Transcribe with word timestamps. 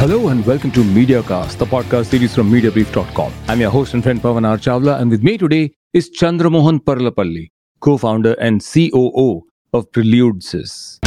Hello 0.00 0.28
and 0.28 0.46
welcome 0.46 0.70
to 0.70 0.80
MediaCast, 0.80 1.58
the 1.58 1.66
podcast 1.66 2.06
series 2.06 2.34
from 2.34 2.50
MediaBrief.com. 2.50 3.34
I'm 3.48 3.60
your 3.60 3.70
host 3.70 3.92
and 3.92 4.02
friend 4.02 4.18
Pavan 4.18 4.48
R. 4.48 4.56
Chawla, 4.56 4.98
and 4.98 5.10
with 5.10 5.22
me 5.22 5.36
today 5.36 5.74
is 5.92 6.08
Chandramohan 6.08 6.78
Parlapalli, 6.78 7.50
co-founder 7.80 8.32
and 8.40 8.62
COO 8.62 9.42
of 9.74 9.90
Preludesys. 9.90 11.00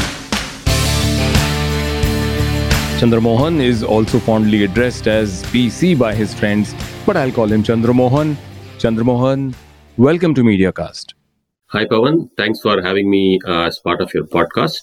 Chandramohan 2.99 3.59
is 3.59 3.81
also 3.81 4.19
fondly 4.19 4.63
addressed 4.63 5.07
as 5.07 5.41
PC 5.45 5.97
by 5.97 6.13
his 6.13 6.35
friends, 6.35 6.75
but 7.03 7.17
I'll 7.17 7.31
call 7.31 7.47
him 7.47 7.63
Chandramohan. 7.63 8.35
Chandramohan, 8.77 9.55
welcome 9.97 10.35
to 10.35 10.43
MediaCast. 10.43 11.15
Hi, 11.69 11.85
Pavan. 11.85 12.29
Thanks 12.37 12.59
for 12.59 12.79
having 12.79 13.09
me 13.09 13.39
uh, 13.47 13.61
as 13.61 13.79
part 13.79 14.01
of 14.01 14.13
your 14.13 14.25
podcast. 14.25 14.81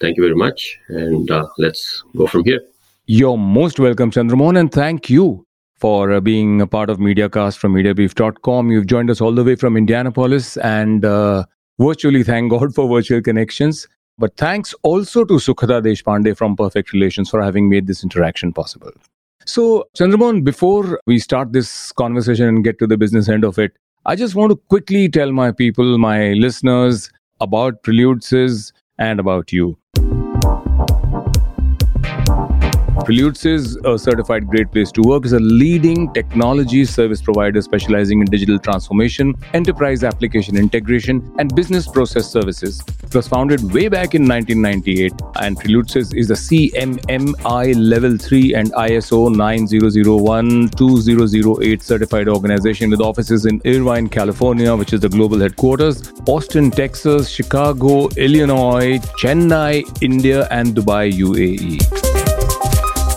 Thank 0.00 0.16
you 0.16 0.22
very 0.22 0.36
much. 0.36 0.78
And 0.88 1.30
uh, 1.30 1.48
let's 1.58 2.02
go 2.16 2.26
from 2.26 2.44
here. 2.44 2.62
You're 3.06 3.36
most 3.36 3.80
welcome, 3.80 4.12
Chandramohan, 4.12 4.56
and 4.56 4.70
thank 4.70 5.10
you 5.10 5.44
for 5.74 6.12
uh, 6.12 6.20
being 6.20 6.60
a 6.60 6.68
part 6.68 6.88
of 6.88 6.98
MediaCast 6.98 7.58
from 7.58 7.74
MediaBrief.com. 7.74 8.70
You've 8.70 8.86
joined 8.86 9.10
us 9.10 9.20
all 9.20 9.32
the 9.32 9.42
way 9.42 9.56
from 9.56 9.76
Indianapolis 9.76 10.56
and 10.58 11.04
uh, 11.04 11.44
virtually 11.80 12.22
thank 12.22 12.52
God 12.52 12.72
for 12.76 12.88
virtual 12.88 13.20
connections. 13.20 13.88
But 14.18 14.36
thanks 14.36 14.72
also 14.84 15.24
to 15.24 15.34
Sukhada 15.34 15.82
Deshpande 15.82 16.36
from 16.36 16.54
Perfect 16.54 16.92
Relations 16.92 17.28
for 17.28 17.42
having 17.42 17.68
made 17.68 17.88
this 17.88 18.04
interaction 18.04 18.52
possible. 18.52 18.92
So, 19.46 19.88
Chandramohan, 19.98 20.44
before 20.44 21.00
we 21.04 21.18
start 21.18 21.52
this 21.52 21.90
conversation 21.90 22.46
and 22.46 22.62
get 22.62 22.78
to 22.78 22.86
the 22.86 22.96
business 22.96 23.28
end 23.28 23.42
of 23.42 23.58
it, 23.58 23.72
I 24.06 24.14
just 24.14 24.36
want 24.36 24.50
to 24.52 24.56
quickly 24.68 25.08
tell 25.08 25.32
my 25.32 25.50
people, 25.50 25.98
my 25.98 26.34
listeners, 26.34 27.10
about 27.40 27.82
Preludesys 27.82 28.70
and 28.96 29.18
about 29.18 29.50
you. 29.50 29.76
Preludesys 33.04 33.76
a 33.84 33.98
certified 33.98 34.46
great 34.46 34.70
place 34.70 34.92
to 34.92 35.02
work 35.02 35.24
is 35.24 35.32
a 35.32 35.40
leading 35.40 36.12
technology 36.12 36.84
service 36.84 37.20
provider 37.20 37.60
specializing 37.60 38.20
in 38.20 38.26
digital 38.26 38.60
transformation, 38.60 39.34
enterprise 39.54 40.04
application 40.04 40.56
integration, 40.56 41.34
and 41.40 41.52
business 41.56 41.88
process 41.88 42.30
services. 42.30 42.80
It 43.02 43.12
was 43.12 43.26
founded 43.26 43.72
way 43.72 43.88
back 43.88 44.14
in 44.14 44.28
1998, 44.28 45.12
and 45.40 45.58
Preludesys 45.58 46.14
is 46.14 46.30
a 46.30 46.34
CMMI 46.34 47.74
Level 47.76 48.16
3 48.16 48.54
and 48.54 48.70
ISO 48.72 49.34
9001-2008 49.34 51.82
certified 51.82 52.28
organization 52.28 52.90
with 52.90 53.00
offices 53.00 53.46
in 53.46 53.60
Irvine, 53.66 54.08
California, 54.08 54.76
which 54.76 54.92
is 54.92 55.00
the 55.00 55.08
global 55.08 55.40
headquarters, 55.40 56.12
Austin, 56.28 56.70
Texas, 56.70 57.28
Chicago, 57.28 58.06
Illinois, 58.16 59.00
Chennai, 59.18 59.82
India, 60.02 60.46
and 60.52 60.76
Dubai, 60.76 61.10
UAE. 61.12 62.11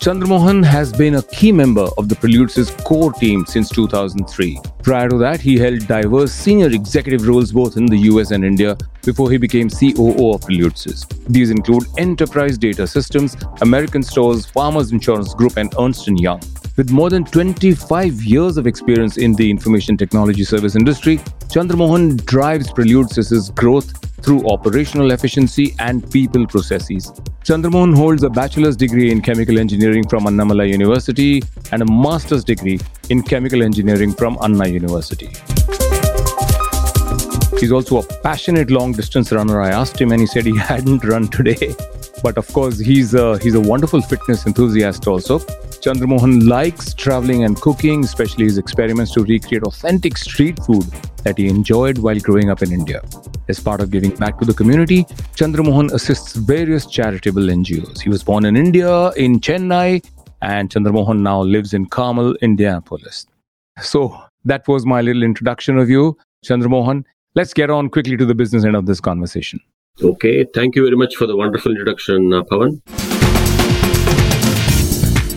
Chandramohan 0.05 0.63
has 0.63 0.93
been 0.93 1.15
a 1.15 1.23
key 1.23 1.51
member 1.51 1.87
of 1.97 2.07
the 2.09 2.15
Preludes' 2.15 2.69
core 2.83 3.11
team 3.11 3.43
since 3.47 3.69
2003. 3.69 4.59
Prior 4.83 5.09
to 5.09 5.17
that, 5.17 5.41
he 5.41 5.57
held 5.57 5.87
diverse 5.87 6.31
senior 6.31 6.67
executive 6.67 7.27
roles 7.27 7.51
both 7.51 7.75
in 7.75 7.87
the 7.87 7.97
US 8.11 8.29
and 8.29 8.45
India 8.45 8.77
before 9.03 9.31
he 9.31 9.37
became 9.37 9.67
COO 9.67 10.35
of 10.35 10.41
Preludes. 10.41 11.07
These 11.27 11.49
include 11.49 11.85
Enterprise 11.97 12.55
Data 12.59 12.85
Systems, 12.85 13.35
American 13.61 14.03
Stores, 14.03 14.45
Farmers 14.45 14.91
Insurance 14.91 15.33
Group, 15.33 15.57
and 15.57 15.73
Ernst 15.79 16.07
& 16.07 16.17
Young. 16.19 16.39
With 16.77 16.91
more 16.91 17.09
than 17.09 17.25
25 17.25 18.21
years 18.21 18.57
of 18.57 18.67
experience 18.67 19.17
in 19.17 19.33
the 19.33 19.49
information 19.49 19.97
technology 19.97 20.43
service 20.43 20.75
industry, 20.75 21.17
Chandramohan 21.47 22.23
drives 22.25 22.71
Preludes' 22.71 23.49
growth 23.49 24.14
through 24.21 24.47
operational 24.49 25.11
efficiency 25.11 25.75
and 25.79 26.09
people 26.11 26.47
processes. 26.47 27.11
Chandramohan 27.43 27.95
holds 27.95 28.23
a 28.23 28.29
bachelor's 28.29 28.75
degree 28.75 29.11
in 29.11 29.21
chemical 29.21 29.59
engineering 29.59 30.07
from 30.07 30.25
Annamalai 30.25 30.69
University 30.69 31.43
and 31.71 31.81
a 31.81 31.85
master's 31.91 32.43
degree 32.43 32.79
in 33.09 33.21
chemical 33.21 33.61
engineering 33.61 34.13
from 34.13 34.37
Anna 34.41 34.67
University. 34.67 35.29
He's 37.59 37.71
also 37.71 37.99
a 37.99 38.03
passionate 38.21 38.69
long 38.69 38.91
distance 38.91 39.31
runner. 39.31 39.61
I 39.61 39.69
asked 39.69 39.99
him 39.99 40.11
and 40.11 40.19
he 40.19 40.27
said 40.27 40.45
he 40.45 40.57
hadn't 40.57 41.03
run 41.03 41.27
today. 41.27 41.75
But 42.25 42.39
of 42.39 42.51
course, 42.53 42.79
he's 42.79 43.13
a, 43.13 43.37
he's 43.37 43.53
a 43.53 43.59
wonderful 43.59 44.01
fitness 44.01 44.47
enthusiast 44.47 45.05
also. 45.07 45.37
Chandramohan 45.83 46.47
likes 46.47 46.95
traveling 46.95 47.43
and 47.43 47.55
cooking, 47.55 48.03
especially 48.03 48.45
his 48.45 48.57
experiments 48.57 49.11
to 49.11 49.23
recreate 49.23 49.61
authentic 49.61 50.17
street 50.17 50.57
food 50.63 50.85
that 51.23 51.37
he 51.37 51.47
enjoyed 51.47 51.99
while 51.99 52.19
growing 52.19 52.49
up 52.49 52.63
in 52.63 52.71
India. 52.71 53.03
As 53.47 53.59
part 53.59 53.79
of 53.79 53.91
giving 53.91 54.15
back 54.15 54.39
to 54.39 54.45
the 54.45 54.55
community, 54.55 55.03
Chandramohan 55.35 55.91
assists 55.91 56.33
various 56.33 56.87
charitable 56.87 57.43
NGOs. 57.43 58.01
He 58.01 58.09
was 58.09 58.23
born 58.23 58.45
in 58.45 58.57
India, 58.57 59.11
in 59.11 59.39
Chennai, 59.39 60.03
and 60.41 60.71
Chandramohan 60.71 61.19
now 61.19 61.43
lives 61.43 61.75
in 61.75 61.85
Carmel, 61.85 62.33
Indianapolis. 62.41 63.27
So 63.81 64.19
that 64.45 64.67
was 64.67 64.83
my 64.83 65.01
little 65.01 65.21
introduction 65.21 65.77
of 65.77 65.91
you, 65.91 66.17
Chandramohan. 66.43 67.03
Let's 67.35 67.53
get 67.53 67.69
on 67.69 67.87
quickly 67.89 68.17
to 68.17 68.25
the 68.25 68.33
business 68.33 68.65
end 68.65 68.75
of 68.75 68.87
this 68.87 68.99
conversation. 68.99 69.59
Okay. 70.03 70.43
Thank 70.53 70.75
you 70.75 70.83
very 70.83 70.97
much 70.97 71.15
for 71.15 71.25
the 71.25 71.37
wonderful 71.37 71.71
introduction, 71.71 72.33
uh, 72.33 72.43
Pavan. 72.43 72.81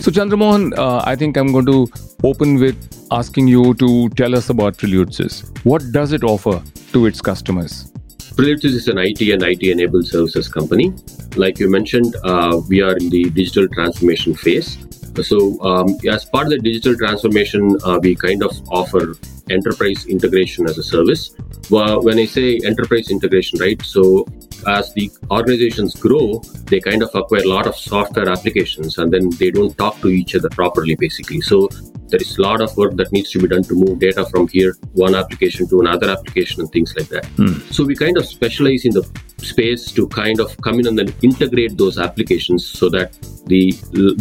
So, 0.03 0.11
Chandramohan, 0.11 0.77
uh, 0.77 1.01
I 1.05 1.15
think 1.15 1.37
I'm 1.37 1.53
going 1.53 1.65
to 1.67 1.87
open 2.23 2.59
with 2.59 2.75
asking 3.11 3.47
you 3.47 3.73
to 3.75 4.09
tell 4.09 4.35
us 4.35 4.49
about 4.49 4.75
Preludesys. 4.77 5.47
What 5.63 5.83
does 5.93 6.11
it 6.11 6.23
offer 6.23 6.61
to 6.91 7.05
its 7.05 7.21
customers? 7.21 7.91
Preludesys 8.35 8.75
is 8.75 8.87
an 8.89 8.97
IT 8.97 9.21
and 9.21 9.43
IT 9.43 9.63
enabled 9.63 10.07
services 10.07 10.49
company. 10.49 10.93
Like 11.37 11.57
you 11.59 11.69
mentioned, 11.69 12.15
uh, 12.23 12.61
we 12.67 12.81
are 12.81 12.97
in 12.97 13.09
the 13.09 13.29
digital 13.29 13.67
transformation 13.69 14.35
phase. 14.35 14.77
So, 15.23 15.61
um, 15.61 15.97
as 16.09 16.25
part 16.25 16.47
of 16.47 16.51
the 16.51 16.59
digital 16.59 16.95
transformation, 16.97 17.77
uh, 17.83 17.99
we 18.01 18.15
kind 18.15 18.43
of 18.43 18.51
offer 18.69 19.15
enterprise 19.49 20.05
integration 20.05 20.65
as 20.65 20.77
a 20.77 20.83
service. 20.83 21.35
Well, 21.69 22.01
when 22.01 22.17
I 22.19 22.25
say 22.25 22.59
enterprise 22.63 23.09
integration, 23.09 23.59
right? 23.59 23.81
So, 23.81 24.25
as 24.67 24.93
the 24.93 25.09
organizations 25.31 25.95
grow, 25.95 26.41
they 26.65 26.79
kind 26.79 27.01
of 27.01 27.09
acquire 27.13 27.43
a 27.43 27.47
lot 27.47 27.67
of 27.67 27.75
software 27.75 28.29
applications 28.29 28.97
and 28.97 29.11
then 29.11 29.29
they 29.31 29.51
don't 29.51 29.77
talk 29.77 29.99
to 30.01 30.09
each 30.09 30.35
other 30.35 30.49
properly, 30.49 30.95
basically. 30.95 31.41
So, 31.41 31.69
there 32.09 32.21
is 32.21 32.37
a 32.37 32.41
lot 32.41 32.61
of 32.61 32.75
work 32.77 32.95
that 32.97 33.11
needs 33.11 33.31
to 33.31 33.39
be 33.39 33.47
done 33.47 33.63
to 33.63 33.73
move 33.73 33.99
data 33.99 34.25
from 34.25 34.47
here, 34.47 34.75
one 34.93 35.15
application 35.15 35.67
to 35.69 35.79
another 35.79 36.09
application, 36.09 36.61
and 36.61 36.71
things 36.71 36.93
like 36.97 37.09
that. 37.09 37.25
Hmm. 37.37 37.59
So, 37.71 37.83
we 37.83 37.95
kind 37.95 38.17
of 38.17 38.25
specialize 38.25 38.85
in 38.85 38.93
the 38.93 39.03
space 39.37 39.91
to 39.91 40.07
kind 40.09 40.39
of 40.39 40.55
come 40.61 40.79
in 40.79 40.87
and 40.87 40.97
then 40.97 41.13
integrate 41.21 41.77
those 41.77 41.97
applications 41.97 42.65
so 42.65 42.89
that 42.89 43.13
the 43.45 43.71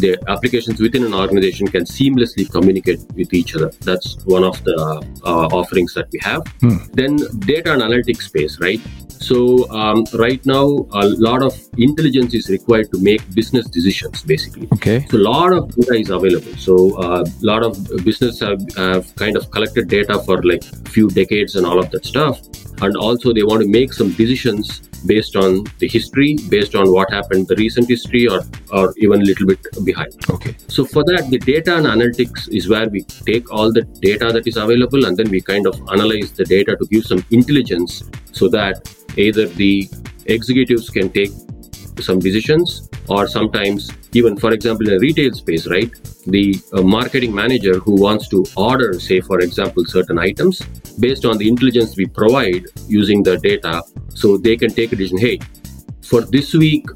the 0.03 0.17
applications 0.29 0.81
within 0.81 1.05
an 1.05 1.15
organization 1.15 1.67
can 1.69 1.85
seamlessly 1.85 2.51
communicate 2.51 3.01
with 3.15 3.35
each 3.35 3.55
other. 3.57 3.71
That's 3.81 4.17
one 4.25 4.45
of 4.45 4.63
the 4.65 4.77
uh, 5.25 5.47
offerings 5.61 5.95
that 5.95 6.09
we 6.13 6.19
have. 6.23 6.47
Hmm. 6.61 6.79
Then 6.93 7.17
data 7.41 7.71
analytics 7.71 8.23
space, 8.23 8.61
right? 8.61 8.81
So 9.21 9.69
um, 9.71 10.05
right 10.15 10.45
now, 10.47 10.87
a 10.93 11.05
lot 11.29 11.43
of 11.43 11.55
intelligence 11.77 12.35
is 12.35 12.49
required 12.49 12.91
to 12.93 13.01
make 13.01 13.23
business 13.35 13.69
decisions, 13.69 14.23
basically. 14.23 14.69
Okay. 14.75 15.07
So 15.11 15.19
a 15.19 15.27
lot 15.35 15.53
of 15.53 15.75
data 15.75 15.95
is 15.95 16.11
available. 16.11 16.55
So 16.57 16.97
a 16.97 17.23
uh, 17.23 17.25
lot 17.43 17.63
of 17.65 17.78
business 18.05 18.41
have, 18.41 18.61
have 18.77 19.15
kind 19.17 19.37
of 19.37 19.51
collected 19.51 19.89
data 19.89 20.19
for 20.21 20.43
like 20.43 20.65
few 20.89 21.09
decades 21.09 21.57
and 21.57 21.67
all 21.67 21.79
of 21.79 21.91
that 21.91 22.05
stuff, 22.05 22.41
and 22.83 22.97
also 22.97 23.33
they 23.33 23.43
want 23.43 23.63
to 23.63 23.69
make 23.69 23.93
some 23.93 24.13
decisions 24.13 24.81
based 25.07 25.37
on 25.37 25.65
the 25.79 25.87
history, 25.87 26.37
based 26.49 26.75
on 26.75 26.93
what 26.93 27.09
happened, 27.13 27.47
the 27.47 27.57
recent 27.57 27.89
history, 27.89 28.27
or 28.27 28.43
or 28.73 28.93
even 28.97 29.23
a 29.23 29.25
little 29.25 29.47
bit 29.47 29.61
behind. 29.85 30.13
Okay. 30.29 30.55
So 30.67 30.85
for 30.85 31.05
that, 31.05 31.29
the 31.31 31.39
data 31.39 31.77
and 31.77 31.87
analytics 31.87 32.49
is 32.49 32.69
where 32.69 32.89
we 32.89 33.03
take 33.03 33.53
all 33.53 33.73
the 33.73 33.83
data 33.83 34.33
that 34.33 34.47
is 34.47 34.57
available, 34.57 35.05
and 35.07 35.17
then 35.17 35.31
we 35.31 35.41
kind 35.41 35.67
of 35.67 35.81
analyze 35.93 36.33
the 36.33 36.45
data 36.45 36.77
to 36.77 36.87
give 36.87 37.05
some 37.05 37.25
intelligence, 37.31 38.03
so 38.33 38.49
that 38.49 38.93
either 39.17 39.47
the 39.47 39.89
executives 40.27 40.91
can 40.91 41.11
take 41.11 41.31
some 42.03 42.19
decisions 42.19 42.89
or 43.09 43.27
sometimes 43.27 43.91
even 44.13 44.37
for 44.37 44.53
example 44.53 44.89
in 44.89 44.95
a 44.95 44.99
retail 44.99 45.33
space 45.33 45.67
right 45.67 45.91
the 46.27 46.57
uh, 46.73 46.83
marketing 46.83 47.35
manager 47.35 47.79
who 47.79 48.01
wants 48.01 48.29
to 48.29 48.45
order 48.57 48.99
say 49.01 49.21
for 49.21 49.41
example 49.41 49.85
certain 49.85 50.19
items 50.19 50.61
based 51.01 51.25
on 51.25 51.39
the 51.39 51.49
intelligence 51.49 51.97
we 51.97 52.07
provide 52.07 52.65
using 52.87 53.23
the 53.23 53.37
data 53.39 53.83
so 54.15 54.37
they 54.37 54.57
can 54.57 54.71
take 54.71 54.93
a 54.93 54.97
decision 54.97 55.19
hey 55.19 55.39
for 56.03 56.23
this 56.23 56.55
week 56.55 56.87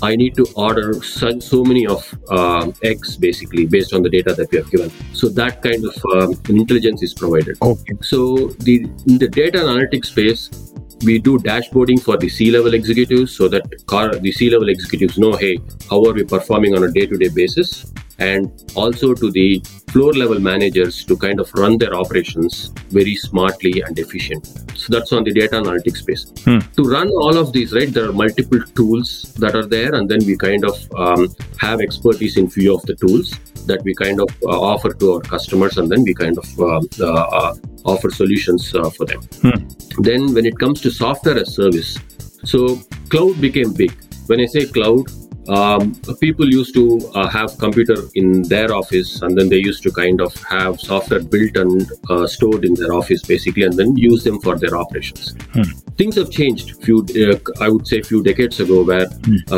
I 0.00 0.14
need 0.14 0.36
to 0.36 0.46
order 0.54 1.02
so, 1.02 1.38
so 1.40 1.64
many 1.64 1.86
of 1.86 2.02
uh, 2.30 2.70
eggs 2.82 3.16
basically 3.16 3.66
based 3.66 3.92
on 3.92 4.02
the 4.02 4.08
data 4.08 4.32
that 4.34 4.50
we 4.50 4.58
have 4.58 4.70
given. 4.70 4.92
So 5.12 5.28
that 5.30 5.62
kind 5.62 5.84
of 5.84 5.94
um, 6.14 6.40
intelligence 6.48 7.02
is 7.02 7.14
provided. 7.14 7.58
Okay. 7.60 7.94
So 8.02 8.48
the 8.60 8.84
in 9.06 9.18
the 9.18 9.28
data 9.28 9.58
analytics 9.58 10.06
space, 10.06 10.67
we 11.04 11.18
do 11.18 11.38
dashboarding 11.38 12.02
for 12.02 12.16
the 12.16 12.28
C-level 12.28 12.74
executives 12.74 13.36
so 13.36 13.48
that 13.48 13.86
car, 13.86 14.14
the 14.14 14.32
C-level 14.32 14.68
executives 14.68 15.18
know, 15.18 15.32
hey, 15.32 15.58
how 15.88 16.04
are 16.04 16.12
we 16.12 16.24
performing 16.24 16.76
on 16.76 16.84
a 16.84 16.90
day-to-day 16.90 17.28
basis? 17.28 17.92
And 18.18 18.50
also 18.74 19.14
to 19.14 19.30
the 19.30 19.62
floor 19.92 20.12
level 20.12 20.40
managers 20.40 21.04
to 21.04 21.16
kind 21.16 21.38
of 21.38 21.52
run 21.54 21.78
their 21.78 21.94
operations 21.94 22.72
very 22.90 23.14
smartly 23.14 23.80
and 23.82 23.96
efficient. 23.96 24.46
So 24.74 24.92
that's 24.92 25.12
on 25.12 25.22
the 25.22 25.32
data 25.32 25.54
analytics 25.54 25.98
space. 25.98 26.32
Hmm. 26.44 26.58
To 26.76 26.82
run 26.82 27.08
all 27.08 27.36
of 27.36 27.52
these, 27.52 27.72
right, 27.72 27.92
there 27.92 28.08
are 28.08 28.12
multiple 28.12 28.60
tools 28.74 29.34
that 29.34 29.54
are 29.54 29.66
there, 29.66 29.94
and 29.94 30.08
then 30.08 30.18
we 30.26 30.36
kind 30.36 30.64
of 30.64 30.92
um, 30.96 31.28
have 31.58 31.80
expertise 31.80 32.36
in 32.36 32.50
few 32.50 32.74
of 32.74 32.82
the 32.82 32.96
tools 32.96 33.38
that 33.68 33.82
we 33.84 33.94
kind 33.94 34.20
of 34.20 34.28
uh, 34.42 34.60
offer 34.72 34.92
to 34.94 35.12
our 35.14 35.20
customers, 35.20 35.78
and 35.78 35.90
then 35.90 36.02
we 36.02 36.14
kind 36.14 36.36
of 36.42 36.60
uh, 36.60 36.80
uh, 37.04 37.54
offer 37.84 38.10
solutions 38.10 38.74
uh, 38.74 38.90
for 38.90 39.06
them. 39.06 39.20
Hmm. 39.42 39.58
Then, 40.02 40.34
when 40.34 40.46
it 40.46 40.58
comes 40.58 40.80
to 40.82 40.90
software 40.90 41.36
as 41.36 41.48
a 41.48 41.52
service, 41.52 41.98
so 42.44 42.76
cloud 43.08 43.40
became 43.40 43.72
big. 43.72 43.92
When 44.26 44.40
I 44.40 44.46
say 44.46 44.66
cloud, 44.66 45.06
um, 45.48 45.94
people 46.20 46.48
used 46.48 46.74
to 46.74 47.00
uh, 47.14 47.28
have 47.28 47.56
computer 47.58 47.96
in 48.14 48.42
their 48.42 48.74
office 48.74 49.22
and 49.22 49.36
then 49.36 49.48
they 49.48 49.58
used 49.58 49.82
to 49.82 49.90
kind 49.90 50.20
of 50.20 50.34
have 50.44 50.80
software 50.80 51.20
built 51.20 51.56
and 51.56 51.90
uh, 52.10 52.26
stored 52.26 52.64
in 52.64 52.74
their 52.74 52.92
office 52.92 53.22
basically 53.22 53.62
and 53.62 53.74
then 53.74 53.96
use 53.96 54.24
them 54.24 54.40
for 54.40 54.58
their 54.58 54.76
operations. 54.76 55.34
Hmm. 55.52 55.62
things 56.00 56.16
have 56.16 56.30
changed 56.30 56.66
few 56.84 56.98
uh, 57.22 57.38
i 57.64 57.68
would 57.68 57.86
say 57.90 58.00
few 58.02 58.22
decades 58.22 58.60
ago 58.60 58.82
where 58.90 59.08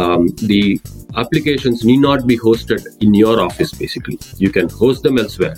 um, 0.01 0.29
the 0.53 0.81
applications 1.17 1.85
need 1.85 1.99
not 1.99 2.27
be 2.27 2.39
hosted 2.39 2.87
in 3.03 3.15
your 3.15 3.41
office 3.41 3.73
basically. 3.73 4.19
You 4.37 4.51
can 4.51 4.69
host 4.69 5.03
them 5.03 5.19
elsewhere 5.19 5.57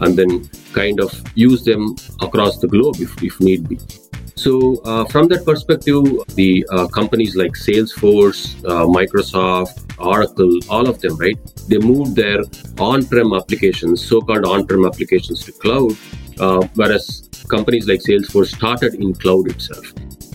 and 0.00 0.16
then 0.16 0.48
kind 0.72 1.00
of 1.00 1.12
use 1.34 1.64
them 1.64 1.96
across 2.20 2.58
the 2.58 2.68
globe 2.68 2.96
if, 2.98 3.22
if 3.22 3.40
need 3.40 3.68
be 3.68 3.78
so, 4.42 4.78
uh, 4.84 5.04
from 5.04 5.28
that 5.28 5.44
perspective, 5.44 6.02
the 6.34 6.66
uh, 6.70 6.88
companies 6.88 7.36
like 7.36 7.52
Salesforce, 7.52 8.40
uh, 8.64 8.86
Microsoft, 8.98 9.74
Oracle, 9.98 10.58
all 10.68 10.88
of 10.88 11.00
them, 11.00 11.16
right? 11.16 11.38
They 11.68 11.78
moved 11.78 12.16
their 12.16 12.40
on-prem 12.78 13.32
applications, 13.34 14.04
so-called 14.04 14.44
on-prem 14.44 14.84
applications, 14.84 15.44
to 15.44 15.52
cloud, 15.52 15.92
uh, 16.40 16.66
whereas 16.74 17.28
companies 17.48 17.86
like 17.86 18.00
Salesforce 18.00 18.56
started 18.56 18.94
in 18.94 19.14
cloud 19.14 19.48
itself. 19.48 19.86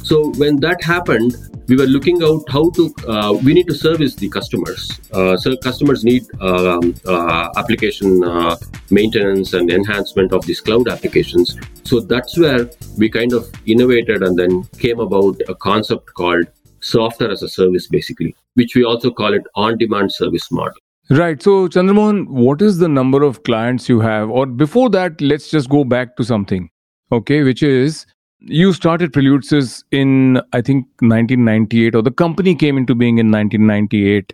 So 0.07 0.31
when 0.37 0.55
that 0.61 0.81
happened, 0.81 1.35
we 1.67 1.75
were 1.75 1.85
looking 1.85 2.23
out 2.23 2.43
how 2.47 2.69
to. 2.77 2.93
Uh, 3.05 3.33
we 3.43 3.53
need 3.53 3.67
to 3.67 3.73
service 3.73 4.15
the 4.15 4.29
customers. 4.29 5.01
Uh, 5.11 5.35
so 5.35 5.57
customers 5.57 6.05
need 6.05 6.23
um, 6.39 6.95
uh, 7.05 7.49
application 7.57 8.23
uh, 8.23 8.55
maintenance 8.89 9.51
and 9.51 9.69
enhancement 9.69 10.31
of 10.31 10.45
these 10.45 10.61
cloud 10.61 10.87
applications. 10.87 11.57
So 11.83 11.99
that's 11.99 12.37
where 12.37 12.69
we 12.97 13.09
kind 13.09 13.33
of 13.33 13.51
innovated 13.65 14.23
and 14.23 14.39
then 14.39 14.63
came 14.79 15.01
about 15.01 15.41
a 15.49 15.55
concept 15.55 16.13
called 16.13 16.47
software 16.79 17.29
as 17.29 17.43
a 17.43 17.49
service, 17.49 17.87
basically, 17.87 18.33
which 18.53 18.75
we 18.75 18.85
also 18.85 19.11
call 19.11 19.33
it 19.33 19.43
on-demand 19.55 20.13
service 20.13 20.49
model. 20.49 20.79
Right. 21.09 21.43
So, 21.43 21.67
Chandramohan, 21.67 22.27
what 22.29 22.61
is 22.61 22.77
the 22.77 22.87
number 22.87 23.23
of 23.23 23.43
clients 23.43 23.89
you 23.89 23.99
have? 23.99 24.29
Or 24.29 24.45
before 24.45 24.89
that, 24.91 25.19
let's 25.19 25.51
just 25.51 25.69
go 25.69 25.83
back 25.83 26.15
to 26.15 26.23
something, 26.23 26.69
okay, 27.11 27.43
which 27.43 27.61
is 27.61 28.05
you 28.39 28.73
started 28.73 29.13
Preludes 29.13 29.83
in, 29.91 30.37
I 30.53 30.61
think, 30.61 30.85
1998, 30.99 31.95
or 31.95 32.01
the 32.01 32.11
company 32.11 32.55
came 32.55 32.77
into 32.77 32.95
being 32.95 33.17
in 33.17 33.31
1998. 33.31 34.33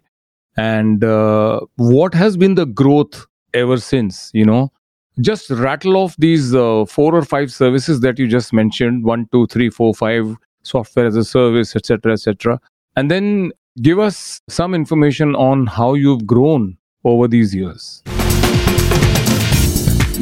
And 0.56 1.04
uh, 1.04 1.62
what 1.78 2.14
has 2.14 2.38
been 2.38 2.56
the 2.56 2.66
growth 2.66 3.26
ever 3.54 3.78
since? 3.78 4.30
You 4.34 4.46
know, 4.46 4.72
just 5.22 5.50
rattle 5.50 5.98
off 5.98 6.16
these 6.18 6.54
uh, 6.54 6.86
four 6.86 7.16
or 7.16 7.24
five 7.24 7.52
services 7.52 8.02
that 8.02 8.20
you 8.20 8.28
just 8.28 8.54
mentioned 8.54 9.04
one, 9.04 9.28
two, 9.32 9.48
three, 9.48 9.70
four, 9.70 9.94
five 9.94 10.36
software 10.64 11.06
as 11.06 11.16
a 11.16 11.24
service, 11.24 11.76
etc., 11.76 12.14
etc. 12.14 12.60
And 12.96 13.10
then 13.10 13.52
give 13.82 14.00
us 14.00 14.42
some 14.48 14.74
information 14.74 15.36
on 15.36 15.68
how 15.68 15.94
you've 15.94 16.26
grown 16.26 16.78
over 17.04 17.28
these 17.28 17.56
years. 17.56 18.04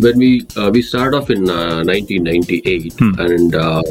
When 0.04 0.18
we 0.24 0.30
uh, 0.58 0.70
we 0.76 0.82
start 0.82 1.14
off 1.14 1.30
in 1.36 1.50
uh, 1.50 1.84
1998 1.84 2.94
Hmm. 3.02 3.14
and 3.28 3.56
uh, 3.56 3.82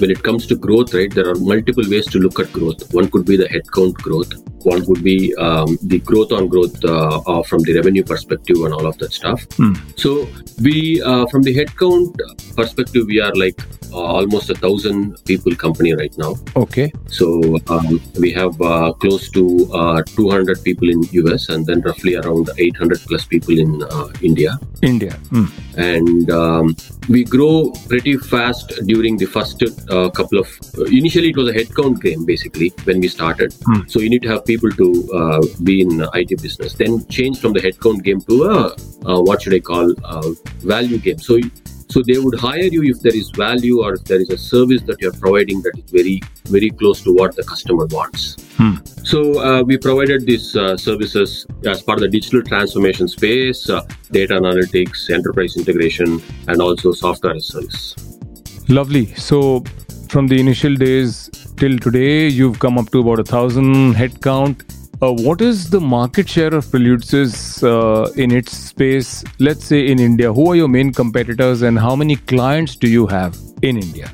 when 0.00 0.10
it 0.14 0.22
comes 0.26 0.46
to 0.50 0.56
growth 0.66 0.94
right 0.98 1.12
there 1.18 1.28
are 1.30 1.38
multiple 1.52 1.86
ways 1.92 2.06
to 2.14 2.18
look 2.24 2.38
at 2.44 2.52
growth 2.58 2.82
one 2.98 3.08
could 3.14 3.24
be 3.30 3.36
the 3.42 3.48
headcount 3.54 3.94
growth 4.06 4.32
one 4.64 4.84
would 4.86 5.02
be 5.02 5.34
um, 5.36 5.78
the 5.82 5.98
growth 6.00 6.32
on 6.32 6.48
growth 6.48 6.76
uh, 6.84 7.42
from 7.42 7.60
the 7.62 7.74
revenue 7.74 8.04
perspective 8.04 8.56
and 8.64 8.72
all 8.74 8.86
of 8.86 8.96
that 8.98 9.12
stuff 9.12 9.44
Hmm. 9.56 9.74
so 9.96 10.28
we 10.62 11.02
uh, 11.02 11.26
from 11.26 11.42
the 11.42 11.54
headcount 11.54 12.14
perspective 12.56 13.06
we 13.06 13.20
are 13.20 13.34
like 13.34 13.60
uh, 13.92 13.96
almost 14.18 14.50
a 14.50 14.54
thousand 14.54 15.16
people 15.24 15.54
company 15.54 15.92
right 15.94 16.14
now 16.18 16.34
Okay. 16.56 16.92
so 17.08 17.58
um, 17.68 18.00
we 18.20 18.30
have 18.32 18.60
uh, 18.60 18.92
close 18.92 19.30
to 19.30 19.44
uh, 19.72 20.02
200 20.16 20.62
people 20.62 20.88
in 20.90 21.02
US 21.24 21.48
and 21.48 21.64
then 21.64 21.80
roughly 21.80 22.16
around 22.16 22.50
800 22.58 23.00
plus 23.08 23.24
people 23.24 23.58
in 23.58 23.82
uh, 23.90 24.08
India 24.22 24.58
India. 24.82 25.14
Hmm. 25.30 25.46
and 25.76 26.30
um, 26.30 26.76
we 27.08 27.24
grow 27.24 27.72
pretty 27.88 28.16
fast 28.16 28.72
during 28.86 29.16
the 29.16 29.24
first 29.36 29.62
uh, 29.62 30.10
couple 30.10 30.38
of 30.38 30.48
initially 31.00 31.30
it 31.30 31.36
was 31.36 31.48
a 31.48 31.56
headcount 31.58 32.00
game 32.02 32.24
basically 32.26 32.68
when 32.84 33.00
we 33.00 33.08
started 33.08 33.54
Hmm. 33.66 33.80
so 33.86 34.00
you 34.00 34.10
need 34.10 34.22
to 34.22 34.28
have 34.34 34.44
people 34.50 34.70
to 34.80 34.88
uh, 35.20 35.40
be 35.68 35.80
in 35.84 36.04
IT 36.20 36.42
business 36.42 36.74
then 36.82 37.06
change 37.16 37.40
from 37.42 37.52
the 37.52 37.62
headcount 37.66 38.02
game 38.08 38.20
to 38.28 38.36
a 38.44 38.56
uh, 39.10 39.20
what 39.28 39.42
should 39.42 39.54
I 39.60 39.62
call 39.70 39.94
uh, 40.04 40.30
value 40.74 40.98
game 40.98 41.18
so 41.18 41.38
so 41.90 42.02
they 42.08 42.18
would 42.18 42.38
hire 42.38 42.70
you 42.76 42.82
if 42.92 43.00
there 43.00 43.16
is 43.22 43.30
value 43.30 43.76
or 43.82 43.94
if 43.94 44.04
there 44.04 44.20
is 44.20 44.30
a 44.30 44.38
service 44.38 44.82
that 44.88 45.00
you're 45.00 45.18
providing 45.24 45.62
that 45.62 45.78
is 45.82 45.90
very 45.98 46.20
very 46.56 46.70
close 46.82 47.02
to 47.06 47.14
what 47.20 47.34
the 47.36 47.44
customer 47.54 47.86
wants 47.98 48.36
Hmm. 48.58 48.74
so 49.04 49.18
uh, 49.38 49.62
we 49.62 49.78
provided 49.78 50.26
these 50.26 50.56
uh, 50.56 50.76
services 50.76 51.46
as 51.64 51.80
part 51.80 51.98
of 51.98 52.02
the 52.02 52.08
digital 52.08 52.42
transformation 52.42 53.06
space, 53.06 53.70
uh, 53.70 53.86
data 54.10 54.34
analytics, 54.34 55.10
enterprise 55.10 55.56
integration, 55.56 56.20
and 56.48 56.60
also 56.60 56.90
software 56.90 57.34
as 57.36 57.44
a 57.44 57.52
service. 57.52 58.18
Lovely. 58.68 59.14
So, 59.14 59.62
from 60.08 60.26
the 60.26 60.40
initial 60.40 60.74
days 60.74 61.30
till 61.56 61.78
today, 61.78 62.28
you've 62.28 62.58
come 62.58 62.78
up 62.78 62.90
to 62.90 63.00
about 63.00 63.20
a 63.20 63.24
thousand 63.24 63.94
headcount. 63.94 64.62
Uh, 65.00 65.12
what 65.12 65.40
is 65.40 65.70
the 65.70 65.80
market 65.80 66.28
share 66.28 66.54
of 66.54 66.68
Preludes 66.70 67.62
uh, 67.62 68.10
in 68.16 68.32
its 68.32 68.56
space? 68.56 69.22
Let's 69.38 69.64
say 69.64 69.86
in 69.86 70.00
India, 70.00 70.32
who 70.32 70.50
are 70.50 70.56
your 70.56 70.68
main 70.68 70.92
competitors 70.92 71.62
and 71.62 71.78
how 71.78 71.94
many 71.94 72.16
clients 72.16 72.74
do 72.74 72.88
you 72.88 73.06
have 73.06 73.36
in 73.62 73.76
India? 73.76 74.10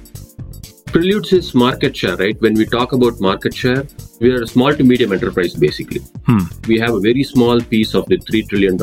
Preludesys 0.86 1.54
market 1.54 1.96
share, 1.96 2.16
right? 2.16 2.40
When 2.40 2.54
we 2.54 2.66
talk 2.66 2.92
about 2.92 3.20
market 3.20 3.54
share, 3.54 3.84
we 4.20 4.30
are 4.30 4.42
a 4.42 4.46
small 4.46 4.74
to 4.74 4.84
medium 4.84 5.12
enterprise 5.12 5.54
basically. 5.54 6.00
Hmm. 6.26 6.44
We 6.68 6.78
have 6.78 6.94
a 6.94 7.00
very 7.00 7.24
small 7.24 7.60
piece 7.60 7.94
of 7.94 8.06
the 8.06 8.18
$3 8.18 8.48
trillion 8.48 8.76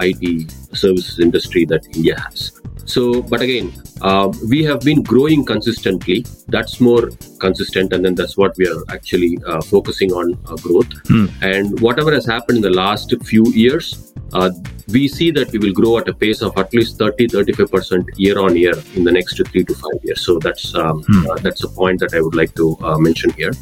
IT 0.00 0.50
services 0.76 1.18
industry 1.18 1.64
that 1.66 1.84
India 1.94 2.18
has. 2.20 2.58
So, 2.88 3.22
but 3.22 3.42
again, 3.42 3.72
uh, 4.00 4.32
we 4.48 4.64
have 4.64 4.80
been 4.80 5.02
growing 5.02 5.44
consistently. 5.44 6.24
That's 6.48 6.80
more 6.80 7.10
consistent, 7.38 7.92
and 7.92 8.04
then 8.04 8.14
that's 8.14 8.36
what 8.36 8.56
we 8.56 8.66
are 8.66 8.82
actually 8.88 9.38
uh, 9.46 9.60
focusing 9.60 10.10
on 10.12 10.38
uh, 10.46 10.56
growth. 10.56 10.92
Hmm. 11.08 11.26
And 11.42 11.78
whatever 11.80 12.12
has 12.12 12.24
happened 12.24 12.56
in 12.56 12.62
the 12.62 12.76
last 12.84 13.14
few 13.24 13.44
years, 13.52 14.14
uh, 14.32 14.50
we 14.88 15.06
see 15.06 15.30
that 15.32 15.52
we 15.52 15.58
will 15.58 15.72
grow 15.72 15.98
at 15.98 16.08
a 16.08 16.14
pace 16.14 16.40
of 16.40 16.56
at 16.56 16.72
least 16.72 16.98
30 16.98 17.28
35% 17.28 18.06
year 18.16 18.38
on 18.38 18.56
year 18.56 18.74
in 18.94 19.04
the 19.04 19.12
next 19.12 19.36
three 19.36 19.64
to 19.64 19.74
five 19.74 20.00
years. 20.02 20.22
So 20.22 20.38
that's 20.38 20.74
um, 20.74 21.04
uh, 21.30 21.36
that's 21.36 21.64
a 21.64 21.68
point 21.68 22.00
that 22.00 22.14
I 22.14 22.22
would 22.22 22.34
like 22.34 22.54
to 22.54 22.76
uh, 22.80 22.98
mention 22.98 23.30
here. 23.30 23.52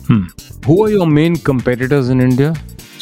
Who 0.67 0.85
are 0.85 0.91
your 0.91 1.07
main 1.07 1.37
competitors 1.37 2.11
in 2.11 2.21
India? 2.21 2.55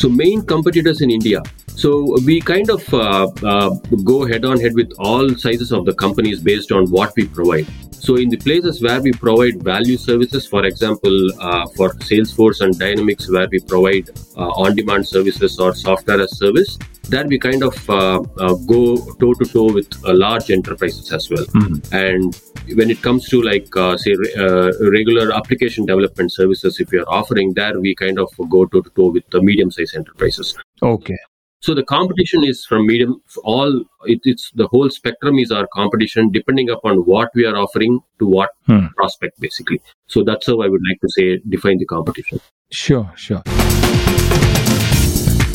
So 0.04 0.10
main 0.10 0.42
competitors 0.44 1.00
in 1.00 1.10
India. 1.10 1.42
So 1.68 2.18
we 2.26 2.38
kind 2.38 2.68
of 2.68 2.82
uh, 2.92 3.28
uh, 3.42 3.70
go 4.04 4.26
head 4.26 4.44
on 4.44 4.60
head 4.60 4.74
with 4.74 4.92
all 4.98 5.30
sizes 5.30 5.72
of 5.72 5.86
the 5.86 5.94
companies 5.94 6.42
based 6.42 6.72
on 6.72 6.90
what 6.90 7.14
we 7.16 7.26
provide. 7.26 7.66
So 7.92 8.16
in 8.16 8.28
the 8.28 8.36
places 8.36 8.82
where 8.82 9.00
we 9.00 9.12
provide 9.12 9.62
value 9.62 9.96
services, 9.96 10.46
for 10.46 10.66
example, 10.66 11.16
uh, 11.40 11.68
for 11.68 11.94
Salesforce 12.08 12.60
and 12.60 12.78
Dynamics, 12.78 13.30
where 13.30 13.48
we 13.50 13.60
provide 13.60 14.10
uh, 14.36 14.48
on-demand 14.64 15.08
services 15.08 15.58
or 15.58 15.74
software 15.74 16.20
as 16.20 16.36
service, 16.36 16.76
there 17.08 17.26
we 17.26 17.38
kind 17.38 17.62
of 17.62 17.88
uh, 17.88 18.20
uh, 18.40 18.54
go 18.66 18.96
toe 19.20 19.32
to 19.32 19.44
toe 19.46 19.72
with 19.72 19.90
uh, 20.04 20.12
large 20.12 20.50
enterprises 20.50 21.14
as 21.14 21.30
well. 21.30 21.46
And 21.92 22.38
when 22.72 22.90
it 22.90 23.02
comes 23.02 23.28
to 23.28 23.42
like 23.42 23.74
uh, 23.76 23.96
say 23.96 24.14
uh, 24.38 24.72
regular 24.90 25.32
application 25.32 25.86
development 25.86 26.32
services, 26.32 26.80
if 26.80 26.92
are 26.92 27.08
offering 27.08 27.54
there, 27.54 27.78
we 27.80 27.94
kind 27.94 28.18
of 28.18 28.30
go 28.48 28.66
toe 28.66 28.80
to 28.80 28.90
toe 28.90 29.10
with 29.10 29.28
the 29.30 29.42
medium-sized 29.42 29.94
enterprises. 29.94 30.56
Okay. 30.82 31.18
So 31.60 31.74
the 31.74 31.82
competition 31.82 32.44
is 32.44 32.66
from 32.66 32.86
medium. 32.86 33.22
All 33.42 33.84
it, 34.04 34.20
it's 34.24 34.50
the 34.54 34.66
whole 34.66 34.90
spectrum 34.90 35.38
is 35.38 35.50
our 35.50 35.66
competition, 35.72 36.30
depending 36.30 36.68
upon 36.68 36.98
what 36.98 37.30
we 37.34 37.46
are 37.46 37.56
offering 37.56 38.00
to 38.18 38.26
what 38.26 38.50
Hmm. 38.66 38.86
prospect, 38.96 39.40
basically. 39.40 39.80
So 40.06 40.22
that's 40.22 40.46
how 40.46 40.60
I 40.60 40.68
would 40.68 40.82
like 40.88 41.00
to 41.00 41.08
say 41.08 41.40
define 41.48 41.78
the 41.78 41.86
competition. 41.86 42.40
Sure, 42.70 43.10
sure. 43.16 43.42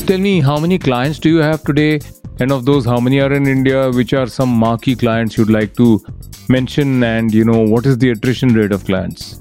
Tell 0.09 0.17
me, 0.17 0.41
how 0.41 0.59
many 0.59 0.79
clients 0.79 1.19
do 1.19 1.29
you 1.29 1.37
have 1.37 1.63
today? 1.63 1.99
And 2.39 2.51
of 2.51 2.65
those, 2.65 2.83
how 2.83 2.99
many 2.99 3.19
are 3.21 3.31
in 3.31 3.45
India? 3.45 3.91
Which 3.91 4.11
are 4.11 4.25
some 4.25 4.49
marquee 4.49 4.95
clients 4.95 5.37
you'd 5.37 5.51
like 5.51 5.75
to 5.75 6.03
mention? 6.49 7.03
And, 7.03 7.31
you 7.31 7.45
know, 7.45 7.61
what 7.61 7.85
is 7.85 7.99
the 7.99 8.09
attrition 8.09 8.55
rate 8.55 8.71
of 8.71 8.83
clients? 8.85 9.39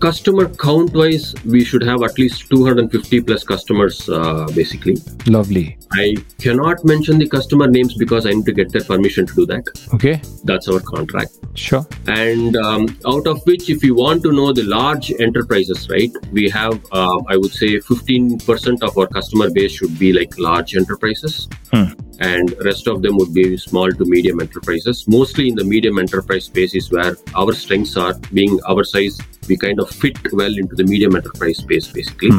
Customer 0.00 0.48
count 0.48 0.92
wise, 0.94 1.34
we 1.44 1.64
should 1.64 1.82
have 1.82 2.02
at 2.02 2.18
least 2.18 2.48
250 2.50 3.20
plus 3.22 3.44
customers, 3.44 4.08
uh, 4.08 4.46
basically. 4.54 4.96
Lovely. 5.26 5.78
I 5.92 6.16
cannot 6.40 6.84
mention 6.84 7.18
the 7.18 7.28
customer 7.28 7.66
names 7.66 7.94
because 7.96 8.26
I 8.26 8.30
need 8.30 8.46
to 8.46 8.52
get 8.52 8.72
their 8.72 8.84
permission 8.84 9.26
to 9.26 9.34
do 9.34 9.46
that. 9.46 9.64
Okay. 9.94 10.20
That's 10.44 10.68
our 10.68 10.80
contract. 10.80 11.32
Sure. 11.54 11.86
And 12.06 12.56
um, 12.56 12.98
out 13.06 13.26
of 13.26 13.42
which, 13.44 13.70
if 13.70 13.82
you 13.82 13.94
want 13.94 14.22
to 14.22 14.32
know 14.32 14.52
the 14.52 14.64
large 14.64 15.12
enterprises, 15.18 15.88
right, 15.88 16.12
we 16.32 16.48
have, 16.50 16.74
uh, 16.92 17.18
I 17.28 17.36
would 17.36 17.52
say, 17.52 17.78
15% 17.78 18.82
of 18.82 18.96
our 18.96 19.06
customer 19.06 19.50
base 19.50 19.72
should 19.72 19.98
be 19.98 20.12
like 20.12 20.38
large 20.38 20.76
enterprises. 20.76 21.48
Hmm. 21.72 21.92
And 22.18 22.54
rest 22.64 22.88
of 22.88 23.02
them 23.02 23.16
would 23.16 23.32
be 23.32 23.56
small 23.56 23.90
to 23.90 24.04
medium 24.04 24.40
enterprises. 24.40 25.06
Mostly 25.06 25.48
in 25.48 25.54
the 25.54 25.64
medium 25.64 25.98
enterprise 25.98 26.46
space 26.46 26.74
is 26.74 26.90
where 26.90 27.16
our 27.36 27.52
strengths 27.52 27.96
are. 27.96 28.14
Being 28.32 28.58
our 28.68 28.82
size, 28.84 29.18
we 29.48 29.56
kind 29.56 29.80
of 29.80 29.88
fit 29.90 30.18
well 30.32 30.52
into 30.56 30.74
the 30.74 30.84
medium 30.84 31.14
enterprise 31.14 31.58
space, 31.58 31.86
basically. 31.92 32.30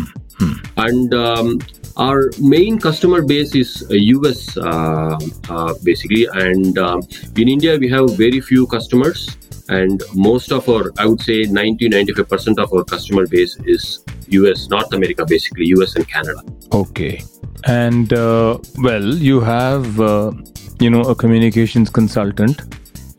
And 0.78 1.14
um, 1.14 1.60
our 1.98 2.32
main 2.40 2.80
customer 2.80 3.22
base 3.22 3.56
is 3.56 3.86
uh, 3.90 3.94
US 4.16 4.58
uh, 4.58 5.20
uh, 5.50 5.74
basically, 5.84 6.28
and 6.32 6.78
um, 6.78 7.02
in 7.36 7.50
India 7.50 7.78
we 7.78 7.90
have 7.90 8.16
very 8.16 8.40
few 8.40 8.66
customers, 8.68 9.36
and 9.70 10.02
most 10.14 10.52
of 10.52 10.68
our, 10.68 10.92
I 10.98 11.06
would 11.06 11.22
say, 11.22 11.44
90 11.44 11.90
95 11.90 12.28
percent 12.28 12.60
of 12.60 12.74
our 12.74 12.84
customer 12.84 13.26
base 13.28 13.58
is 13.66 14.04
US, 14.30 14.70
North 14.70 14.94
America, 14.94 15.26
basically 15.26 15.68
US 15.78 15.96
and 15.96 16.08
Canada. 16.08 16.42
Okay. 16.74 17.22
And 17.66 18.14
uh, 18.14 18.58
well, 18.80 19.04
you 19.04 19.40
have 19.42 20.00
uh, 20.00 20.32
you 20.80 20.90
know 20.90 21.02
a 21.02 21.16
communications 21.16 21.90
consultant 21.90 22.62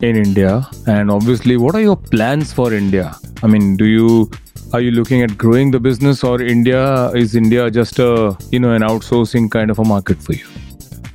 in 0.00 0.16
India, 0.16 0.66
and 0.86 1.10
obviously, 1.10 1.56
what 1.56 1.74
are 1.74 1.80
your 1.80 1.96
plans 1.96 2.52
for 2.52 2.72
India? 2.72 3.14
I 3.42 3.46
mean, 3.46 3.76
do 3.76 3.84
you 3.84 4.30
are 4.72 4.80
you 4.80 4.92
looking 4.92 5.22
at 5.22 5.36
growing 5.36 5.70
the 5.70 5.80
business, 5.80 6.24
or 6.24 6.40
India 6.40 7.10
is 7.10 7.34
India 7.34 7.70
just 7.70 7.98
a 7.98 8.36
you 8.50 8.60
know 8.60 8.72
an 8.72 8.82
outsourcing 8.82 9.50
kind 9.50 9.70
of 9.70 9.78
a 9.78 9.84
market 9.84 10.22
for 10.22 10.32
you? 10.32 10.49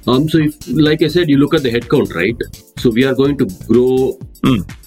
Um, 0.07 0.29
so, 0.29 0.37
if, 0.37 0.55
like 0.67 1.01
I 1.01 1.07
said, 1.07 1.29
you 1.29 1.37
look 1.37 1.53
at 1.53 1.63
the 1.63 1.71
headcount, 1.71 2.13
right? 2.13 2.35
So, 2.77 2.89
we 2.91 3.05
are 3.05 3.15
going 3.15 3.37
to 3.39 3.45
grow 3.67 4.19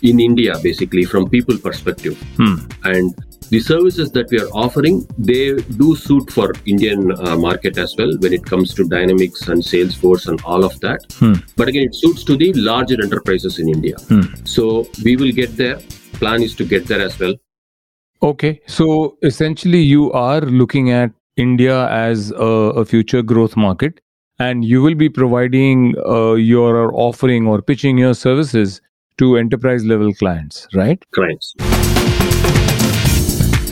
in 0.03 0.21
India 0.21 0.55
basically 0.63 1.05
from 1.05 1.29
people 1.29 1.59
perspective, 1.59 2.17
Hmm. 2.37 2.57
and 2.85 3.15
the 3.51 3.59
services 3.61 4.13
that 4.13 4.31
we 4.31 4.39
are 4.39 4.49
offering 4.49 5.07
they 5.17 5.55
do 5.55 5.97
suit 5.97 6.31
for 6.31 6.53
Indian 6.67 7.11
uh, 7.13 7.37
market 7.37 7.79
as 7.79 7.95
well 7.99 8.13
when 8.19 8.33
it 8.33 8.45
comes 8.45 8.75
to 8.75 8.87
Dynamics 8.87 9.49
and 9.49 9.63
Salesforce 9.63 10.29
and 10.29 10.41
all 10.45 10.65
of 10.65 10.79
that. 10.81 11.01
Hmm. 11.19 11.33
But 11.57 11.69
again, 11.69 11.85
it 11.85 11.95
suits 11.95 12.25
to 12.25 12.37
the 12.37 12.53
larger 12.53 13.03
enterprises 13.03 13.59
in 13.59 13.69
India. 13.69 13.97
Hmm. 14.09 14.23
So 14.45 14.87
we 15.03 15.17
will 15.17 15.33
get 15.33 15.57
there. 15.57 15.79
Plan 16.13 16.43
is 16.43 16.55
to 16.57 16.65
get 16.65 16.87
there 16.87 17.01
as 17.01 17.19
well. 17.19 17.35
Okay, 18.23 18.61
so 18.67 19.17
essentially, 19.23 19.81
you 19.81 20.13
are 20.13 20.41
looking 20.43 20.91
at 20.91 21.13
India 21.37 21.89
as 21.89 22.31
a, 22.33 22.45
a 22.83 22.85
future 22.85 23.23
growth 23.23 23.57
market, 23.57 24.01
and 24.39 24.65
you 24.65 24.83
will 24.83 24.95
be 24.95 25.09
providing 25.09 25.95
uh, 26.07 26.35
your 26.35 26.95
offering 26.95 27.47
or 27.47 27.61
pitching 27.61 27.99
your 27.99 28.15
services 28.15 28.81
to 29.19 29.37
enterprise 29.37 29.85
level 29.85 30.13
clients, 30.15 30.69
right? 30.75 31.05
Clients. 31.11 31.55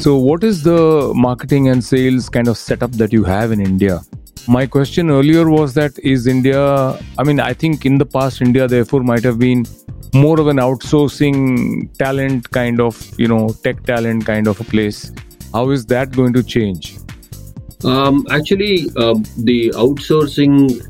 So, 0.03 0.17
what 0.17 0.45
is 0.45 0.63
the 0.63 1.13
marketing 1.15 1.69
and 1.69 1.83
sales 1.83 2.29
kind 2.29 2.49
of 2.49 2.57
setup 2.57 2.93
that 2.93 3.13
you 3.13 3.25
have 3.25 3.53
in 3.53 3.61
India? 3.61 4.01
My 4.49 4.67
question 4.67 5.11
earlier 5.11 5.49
was 5.51 5.75
that 5.75 5.99
is 6.01 6.27
India, 6.29 6.97
I 7.19 7.25
mean, 7.25 7.41
I 7.41 7.53
think 7.53 7.85
in 7.85 7.99
the 7.99 8.07
past, 8.07 8.41
India 8.41 8.69
therefore 8.69 9.03
might 9.03 9.25
have 9.25 9.39
been 9.39 9.67
more 10.15 10.39
of 10.41 10.47
an 10.47 10.59
outsourcing 10.59 11.93
talent 11.99 12.51
kind 12.51 12.81
of, 12.81 13.19
you 13.19 13.27
know, 13.27 13.49
tech 13.65 13.83
talent 13.85 14.25
kind 14.25 14.47
of 14.47 14.61
a 14.61 14.65
place. 14.65 15.13
How 15.53 15.71
is 15.71 15.87
that 15.87 16.13
going 16.13 16.33
to 16.35 16.43
change? 16.45 16.97
Um, 17.85 18.27
actually, 18.31 18.87
uh, 18.97 19.15
the 19.39 19.71
outsourcing 19.75 20.81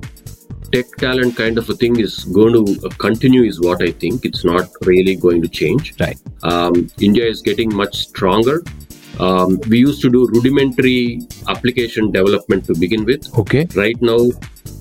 tech 0.73 0.87
talent 0.97 1.37
kind 1.37 1.59
of 1.59 1.69
a 1.71 1.75
thing 1.75 1.99
is 2.01 2.25
going 2.25 2.53
to 2.53 2.87
uh, 2.87 2.91
continue, 2.99 3.43
is 3.45 3.61
what 3.61 3.83
I 3.83 3.93
think. 3.93 4.25
It's 4.25 4.45
not 4.45 4.69
really 4.83 5.17
going 5.17 5.43
to 5.43 5.49
change. 5.49 5.95
Right. 6.01 6.19
Um, 6.43 6.91
India 7.01 7.25
is 7.25 7.43
getting 7.43 7.75
much 7.75 8.09
stronger. 8.09 8.63
Um, 9.19 9.59
we 9.69 9.79
used 9.79 10.03
to 10.03 10.11
do 10.11 10.27
rudimentary 10.29 11.23
application 11.49 12.13
development 12.13 12.67
to 12.67 12.75
begin 12.75 13.05
with. 13.05 13.37
Okay. 13.39 13.67
Right 13.75 14.01
now, 14.03 14.29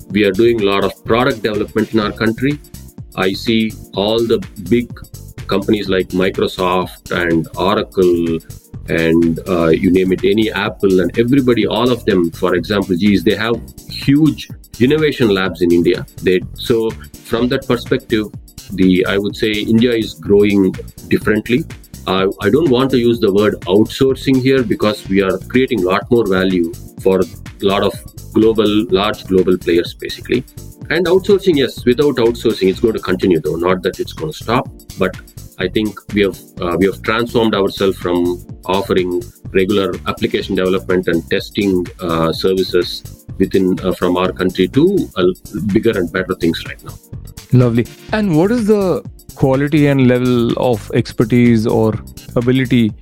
we 0.08 0.24
are 0.24 0.32
doing 0.32 0.60
a 0.60 0.64
lot 0.64 0.84
of 0.84 1.04
product 1.04 1.42
development 1.42 1.94
in 1.94 2.00
our 2.00 2.12
country. 2.12 2.60
I 3.16 3.32
see 3.32 3.72
all 3.94 4.18
the 4.18 4.38
big 4.68 4.90
companies 5.48 5.88
like 5.88 6.08
Microsoft 6.08 7.10
and 7.10 7.48
Oracle 7.56 8.38
and 8.88 9.40
uh, 9.48 9.68
you 9.68 9.90
name 9.90 10.12
it, 10.12 10.24
any 10.24 10.50
Apple 10.52 11.00
and 11.00 11.16
everybody, 11.18 11.66
all 11.66 11.90
of 11.90 12.04
them, 12.04 12.30
for 12.30 12.54
example, 12.54 12.96
geez, 12.96 13.24
they 13.24 13.34
have 13.34 13.56
huge 13.88 14.48
innovation 14.80 15.28
labs 15.28 15.62
in 15.62 15.72
India. 15.72 16.06
They 16.22 16.40
so 16.54 16.90
from 17.30 17.48
that 17.48 17.66
perspective, 17.66 18.26
the 18.72 19.04
I 19.06 19.18
would 19.18 19.36
say 19.36 19.52
India 19.52 19.92
is 19.92 20.14
growing 20.14 20.72
differently. 21.08 21.64
Uh, 22.06 22.28
I 22.40 22.50
don't 22.50 22.70
want 22.70 22.90
to 22.92 22.98
use 22.98 23.18
the 23.18 23.32
word 23.32 23.54
outsourcing 23.62 24.40
here 24.40 24.62
because 24.62 25.08
we 25.08 25.22
are 25.22 25.38
creating 25.38 25.80
a 25.82 25.86
lot 25.86 26.08
more 26.10 26.26
value 26.26 26.72
for 27.00 27.20
a 27.20 27.64
lot 27.64 27.82
of 27.82 27.92
global, 28.32 28.86
large 28.90 29.24
global 29.24 29.58
players, 29.58 29.94
basically. 29.94 30.44
And 30.88 31.06
outsourcing, 31.06 31.56
yes, 31.56 31.84
without 31.84 32.16
outsourcing, 32.16 32.70
it's 32.70 32.78
going 32.78 32.94
to 32.94 33.00
continue 33.00 33.40
though. 33.40 33.56
Not 33.56 33.82
that 33.82 33.98
it's 33.98 34.12
going 34.12 34.32
to 34.32 34.38
stop, 34.38 34.68
but 34.98 35.16
I 35.58 35.68
think 35.68 35.98
we 36.12 36.22
have 36.22 36.38
uh, 36.60 36.76
we 36.78 36.86
have 36.86 37.02
transformed 37.02 37.54
ourselves 37.54 37.96
from 37.98 38.46
offering 38.66 39.22
regular 39.52 39.94
application 40.06 40.54
development 40.54 41.08
and 41.08 41.28
testing 41.28 41.86
uh, 42.00 42.32
services 42.32 43.24
within 43.38 43.78
uh, 43.80 43.92
from 43.92 44.16
our 44.16 44.32
country 44.32 44.68
to 44.68 45.08
bigger 45.72 45.98
and 45.98 46.12
better 46.12 46.34
things 46.34 46.62
right 46.66 46.82
now. 46.84 46.94
Lovely. 47.52 47.86
And 48.12 48.36
what 48.36 48.50
is 48.50 48.66
the 48.66 49.02
quality 49.34 49.86
and 49.88 50.06
level 50.08 50.52
of 50.58 50.90
expertise 50.94 51.66
or 51.66 51.94
ability 52.36 52.92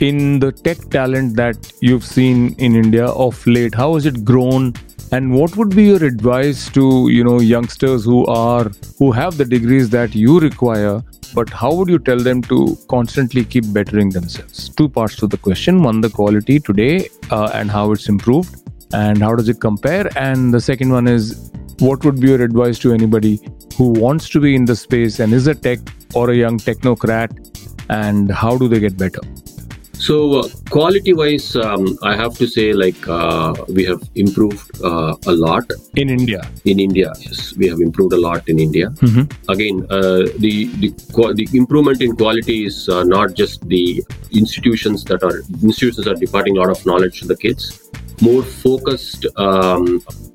in 0.00 0.40
the 0.40 0.50
tech 0.52 0.78
talent 0.90 1.36
that 1.36 1.72
you've 1.80 2.04
seen 2.04 2.54
in 2.58 2.74
India 2.74 3.06
of 3.06 3.46
late? 3.46 3.74
How 3.74 3.94
has 3.94 4.06
it 4.06 4.24
grown? 4.24 4.74
And 5.12 5.32
what 5.32 5.56
would 5.56 5.76
be 5.76 5.84
your 5.84 6.02
advice 6.04 6.68
to 6.70 7.08
you 7.08 7.22
know 7.22 7.40
youngsters 7.40 8.04
who 8.04 8.26
are 8.26 8.70
who 8.98 9.12
have 9.12 9.36
the 9.36 9.44
degrees 9.44 9.90
that 9.90 10.14
you 10.14 10.40
require, 10.40 11.00
but 11.34 11.50
how 11.50 11.72
would 11.74 11.88
you 11.88 11.98
tell 11.98 12.18
them 12.18 12.42
to 12.42 12.76
constantly 12.88 13.44
keep 13.44 13.72
bettering 13.72 14.10
themselves? 14.10 14.70
Two 14.70 14.88
parts 14.88 15.16
to 15.16 15.26
the 15.26 15.36
question: 15.36 15.82
one, 15.82 16.00
the 16.00 16.10
quality 16.10 16.58
today 16.58 17.08
uh, 17.30 17.50
and 17.54 17.70
how 17.70 17.92
it's 17.92 18.08
improved, 18.08 18.68
and 18.92 19.18
how 19.18 19.34
does 19.36 19.48
it 19.48 19.60
compare? 19.60 20.10
And 20.16 20.52
the 20.52 20.60
second 20.60 20.90
one 20.90 21.06
is 21.06 21.50
what 21.78 22.04
would 22.04 22.20
be 22.20 22.28
your 22.28 22.42
advice 22.42 22.78
to 22.80 22.92
anybody 22.92 23.40
who 23.76 23.88
wants 23.88 24.28
to 24.28 24.40
be 24.40 24.54
in 24.54 24.64
the 24.64 24.76
space 24.76 25.18
and 25.20 25.32
is 25.32 25.46
a 25.46 25.54
tech 25.54 25.78
or 26.14 26.30
a 26.30 26.36
young 26.36 26.58
technocrat 26.58 27.30
and 27.90 28.30
how 28.30 28.56
do 28.56 28.68
they 28.68 28.80
get 28.80 28.96
better 28.96 29.20
So, 30.06 30.16
uh, 30.40 30.48
quality 30.68 31.12
wise, 31.14 31.56
um, 31.56 31.84
I 32.02 32.14
have 32.14 32.34
to 32.40 32.46
say, 32.46 32.72
like, 32.74 33.08
uh, 33.08 33.54
we 33.68 33.84
have 33.90 34.02
improved 34.14 34.82
uh, 34.90 35.14
a 35.26 35.34
lot 35.44 35.64
in 36.02 36.10
india 36.16 36.42
in 36.72 36.80
India. 36.86 37.10
Yes, 37.26 37.54
we 37.60 37.68
have 37.72 37.80
improved 37.86 38.12
a 38.18 38.20
lot 38.26 38.50
in 38.54 38.58
India. 38.66 38.88
Mhm. 39.06 39.24
Again, 39.54 39.76
uh, 39.98 40.22
the, 40.44 40.54
the 40.82 40.90
the 41.40 41.46
improvement 41.62 42.02
in 42.08 42.12
quality 42.22 42.58
is 42.70 42.76
uh, 42.96 43.02
not 43.14 43.34
just 43.42 43.66
the 43.76 43.86
institutions 44.42 45.04
that 45.12 45.22
are 45.28 45.38
institutions 45.70 46.06
are 46.12 46.18
departing 46.26 46.56
a 46.58 46.60
lot 46.62 46.70
of 46.76 46.84
knowledge 46.90 47.16
to 47.22 47.28
the 47.32 47.38
kids. 47.46 47.64
More 48.26 48.42
focused 48.64 49.26
um, 49.44 49.86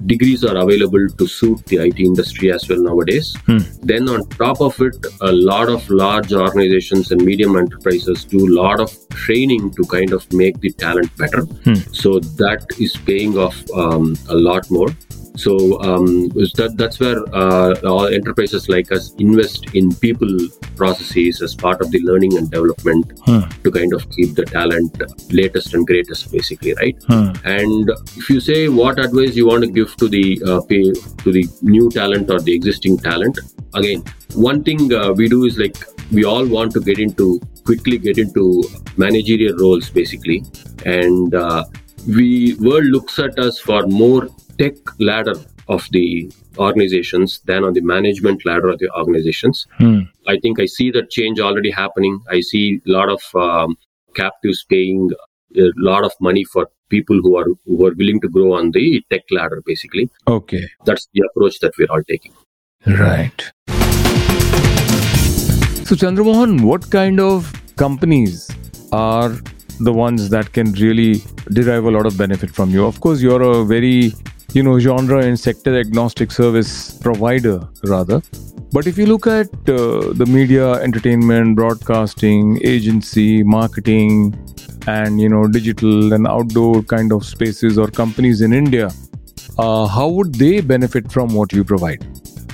degrees 0.05 0.43
are 0.49 0.57
available 0.63 1.05
to 1.19 1.25
suit 1.27 1.65
the 1.71 1.77
IT 1.87 1.99
industry 1.99 2.51
as 2.55 2.67
well 2.69 2.81
nowadays. 2.87 3.27
Hmm. 3.45 3.59
Then 3.91 4.09
on 4.15 4.25
top 4.43 4.59
of 4.67 4.79
it, 4.87 4.97
a 5.21 5.31
lot 5.51 5.69
of 5.75 5.89
large 5.89 6.33
organizations 6.45 7.11
and 7.11 7.23
medium 7.29 7.55
enterprises 7.61 8.25
do 8.33 8.41
a 8.49 8.51
lot 8.61 8.79
of 8.85 8.91
training 9.25 9.58
to 9.77 9.83
kind 9.95 10.11
of 10.17 10.21
make 10.41 10.55
the 10.65 10.71
talent 10.85 11.11
better. 11.23 11.43
Hmm. 11.65 11.79
So 12.03 12.09
that 12.43 12.61
is 12.85 12.93
paying 13.09 13.37
off 13.45 13.57
um, 13.83 14.05
a 14.35 14.37
lot 14.49 14.69
more. 14.77 14.91
So 15.43 15.53
um, 15.89 16.05
that, 16.59 16.71
that's 16.81 16.97
where 17.03 17.19
uh, 17.33 17.71
all 17.91 18.07
enterprises 18.07 18.67
like 18.67 18.91
us 18.91 19.13
invest 19.19 19.73
in 19.73 19.85
people 20.05 20.33
processes 20.75 21.41
as 21.41 21.55
part 21.55 21.79
of 21.83 21.91
the 21.91 22.01
learning 22.09 22.33
and 22.37 22.51
development 22.55 23.05
Hmm. 23.27 23.43
to 23.63 23.71
kind 23.77 23.93
of 23.97 24.01
keep 24.15 24.35
the 24.39 24.45
talent 24.57 24.91
latest 25.39 25.73
and 25.75 25.87
greatest, 25.91 26.31
basically, 26.31 26.73
right? 26.81 26.97
Hmm. 27.07 27.29
And 27.45 27.85
if 28.17 28.29
you 28.29 28.39
say 28.49 28.59
what 28.81 28.99
advice 29.05 29.35
you 29.35 29.47
want 29.51 29.63
to 29.67 29.71
give 29.79 29.95
to 29.97 30.09
the 30.17 30.25
uh, 30.45 30.61
pay, 30.71 30.83
to 31.23 31.31
the 31.37 31.45
new 31.61 31.89
talent 31.99 32.29
or 32.29 32.39
the 32.39 32.53
existing 32.53 32.97
talent, 33.09 33.39
again, 33.75 34.03
one 34.33 34.63
thing 34.63 34.93
uh, 34.93 35.11
we 35.13 35.29
do 35.29 35.45
is 35.45 35.57
like 35.57 35.77
we 36.11 36.23
all 36.25 36.45
want 36.47 36.71
to 36.73 36.79
get 36.81 36.99
into 36.99 37.39
quickly 37.65 37.97
get 37.97 38.17
into 38.17 38.63
managerial 38.97 39.55
roles, 39.57 39.89
basically, 39.89 40.43
and 40.85 41.35
uh, 41.35 41.63
we 42.07 42.55
world 42.55 42.85
looks 42.85 43.19
at 43.19 43.37
us 43.39 43.59
for 43.59 43.85
more 43.87 44.27
tech 44.57 44.73
ladder 44.99 45.35
of 45.67 45.87
the 45.91 46.31
organizations 46.57 47.39
than 47.45 47.63
on 47.63 47.73
the 47.73 47.81
management 47.81 48.45
ladder 48.45 48.69
of 48.69 48.79
the 48.79 48.89
organizations. 48.97 49.67
Hmm. 49.77 49.99
I 50.27 50.37
think 50.39 50.59
I 50.59 50.65
see 50.65 50.89
that 50.91 51.09
change 51.11 51.39
already 51.39 51.69
happening. 51.69 52.19
I 52.29 52.41
see 52.41 52.81
a 52.87 52.91
lot 52.91 53.09
of 53.09 53.21
um, 53.35 53.77
captives 54.15 54.65
paying 54.67 55.11
a 55.55 55.69
lot 55.77 56.03
of 56.03 56.11
money 56.19 56.43
for 56.43 56.67
people 56.89 57.19
who 57.21 57.37
are 57.37 57.45
who 57.65 57.85
are 57.85 57.93
willing 57.93 58.19
to 58.21 58.27
grow 58.27 58.53
on 58.53 58.71
the 58.71 59.03
tech 59.11 59.21
ladder 59.31 59.61
basically 59.65 60.09
Okay. 60.27 60.67
that's 60.85 61.07
the 61.13 61.23
approach 61.29 61.59
that 61.59 61.73
we're 61.77 61.91
all 61.91 62.03
taking 62.03 62.33
Right. 62.87 63.51
So, 65.89 65.95
Chandramohan, 65.95 66.61
what 66.61 66.91
kind 66.91 67.19
of 67.19 67.51
companies 67.75 68.47
are 68.91 69.35
the 69.79 69.91
ones 69.91 70.29
that 70.29 70.53
can 70.53 70.71
really 70.73 71.23
derive 71.51 71.85
a 71.85 71.89
lot 71.89 72.05
of 72.05 72.15
benefit 72.15 72.51
from 72.51 72.69
you? 72.69 72.85
Of 72.85 73.01
course, 73.01 73.23
you're 73.23 73.41
a 73.41 73.65
very, 73.65 74.13
you 74.53 74.61
know, 74.61 74.77
genre 74.77 75.25
and 75.25 75.39
sector 75.39 75.79
agnostic 75.79 76.31
service 76.31 76.95
provider, 76.99 77.67
rather. 77.85 78.21
But 78.71 78.85
if 78.85 78.99
you 78.99 79.07
look 79.07 79.25
at 79.25 79.47
uh, 79.67 80.13
the 80.13 80.27
media, 80.29 80.73
entertainment, 80.73 81.55
broadcasting, 81.55 82.59
agency, 82.63 83.41
marketing, 83.41 84.35
and 84.85 85.19
you 85.19 85.27
know, 85.27 85.47
digital 85.47 86.13
and 86.13 86.27
outdoor 86.27 86.83
kind 86.83 87.11
of 87.11 87.25
spaces 87.25 87.79
or 87.79 87.87
companies 87.87 88.41
in 88.41 88.53
India, 88.53 88.91
uh, 89.57 89.87
how 89.87 90.07
would 90.07 90.35
they 90.35 90.61
benefit 90.61 91.11
from 91.11 91.33
what 91.33 91.51
you 91.51 91.63
provide? 91.63 92.05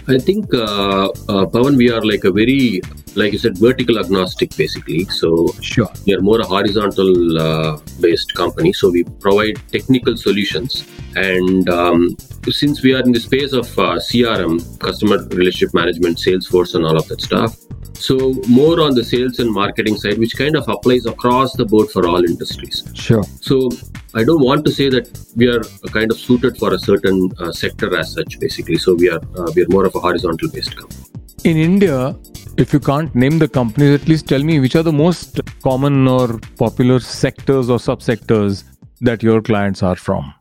I 0.08 0.20
think, 0.20 0.54
uh, 0.54 1.10
uh, 1.28 1.74
we 1.76 1.92
are 1.92 2.02
like 2.02 2.24
a 2.24 2.32
very, 2.32 2.82
like 3.16 3.32
you 3.34 3.40
said, 3.40 3.58
vertical 3.58 4.00
agnostic 4.00 4.56
basically. 4.56 5.06
So 5.06 5.48
Sure. 5.62 5.90
we 6.06 6.14
are 6.16 6.22
more 6.22 6.40
a 6.40 6.46
horizontal 6.46 7.40
uh, 7.40 7.78
based 8.00 8.34
company. 8.34 8.74
So 8.74 8.92
we 8.92 9.04
provide 9.04 9.62
technical 9.72 10.18
solutions. 10.18 10.86
And 11.16 11.70
um, 11.70 12.18
since 12.50 12.82
we 12.82 12.94
are 12.94 13.02
in 13.02 13.12
the 13.12 13.20
space 13.20 13.54
of 13.54 13.68
uh, 13.80 13.96
CRM, 14.08 14.80
customer 14.80 15.18
relationship 15.30 15.74
management, 15.74 16.18
Salesforce, 16.18 16.76
and 16.76 16.86
all 16.86 16.98
of 16.98 17.08
that 17.08 17.22
stuff, 17.22 17.56
so 17.98 18.34
more 18.48 18.82
on 18.82 18.94
the 18.94 19.04
sales 19.04 19.40
and 19.40 19.52
marketing 19.52 19.96
side, 19.96 20.18
which 20.18 20.36
kind 20.36 20.56
of 20.56 20.68
applies 20.68 21.06
across 21.06 21.56
the 21.56 21.66
board 21.66 21.90
for 21.90 22.08
all 22.08 22.24
industries. 22.24 22.84
Sure. 22.94 23.24
So 23.40 23.70
I 24.14 24.24
don't 24.24 24.44
want 24.44 24.66
to 24.66 24.72
say 24.72 24.90
that 24.90 25.08
we 25.36 25.48
are 25.48 25.62
kind 25.92 26.12
of 26.12 26.18
suited 26.18 26.58
for 26.58 26.74
a 26.74 26.80
certain 26.80 27.32
uh, 27.40 27.52
sector 27.52 27.98
as 27.98 28.14
such, 28.14 28.40
basically. 28.40 28.78
So 28.78 28.96
we 28.96 29.10
are 29.10 29.22
uh, 29.38 29.52
we 29.56 29.64
are 29.64 29.70
more 29.70 29.86
of 29.86 29.96
a 29.96 30.00
horizontal 30.00 30.50
based 30.50 30.76
company. 30.76 31.15
In 31.46 31.58
India, 31.58 32.16
if 32.58 32.74
you 32.74 32.80
can't 32.80 33.14
name 33.14 33.38
the 33.38 33.48
companies, 33.48 34.02
at 34.02 34.08
least 34.08 34.28
tell 34.28 34.42
me 34.42 34.60
which 34.60 34.76
are 34.76 34.82
the 34.82 34.92
most 34.92 35.42
common 35.62 36.08
or 36.08 36.40
popular 36.58 37.00
sectors 37.00 37.70
or 37.70 37.78
subsectors 37.78 38.64
that 39.02 39.22
your 39.22 39.44
clients 39.44 39.84
are 39.84 39.96
from. 39.96 40.34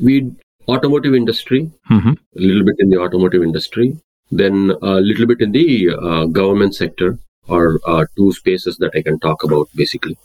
We 0.00 0.32
automotive 0.66 1.14
industry, 1.14 1.70
Mm-hmm. 1.90 2.12
a 2.12 2.40
little 2.40 2.64
bit 2.64 2.76
in 2.78 2.88
the 2.88 2.98
automotive 2.98 3.42
industry, 3.42 3.98
then 4.30 4.72
a 4.80 5.00
little 5.00 5.26
bit 5.26 5.42
in 5.42 5.52
the 5.52 5.90
uh, 5.90 6.24
government 6.26 6.74
sector, 6.74 7.18
or 7.46 7.78
uh, 7.86 8.06
two 8.16 8.32
spaces 8.32 8.78
that 8.78 8.92
I 8.94 9.02
can 9.02 9.18
talk 9.18 9.44
about 9.44 9.68
basically. 9.74 10.16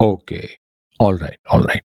Okay. 0.00 0.58
All 1.00 1.14
right. 1.14 1.38
All 1.50 1.62
right. 1.62 1.82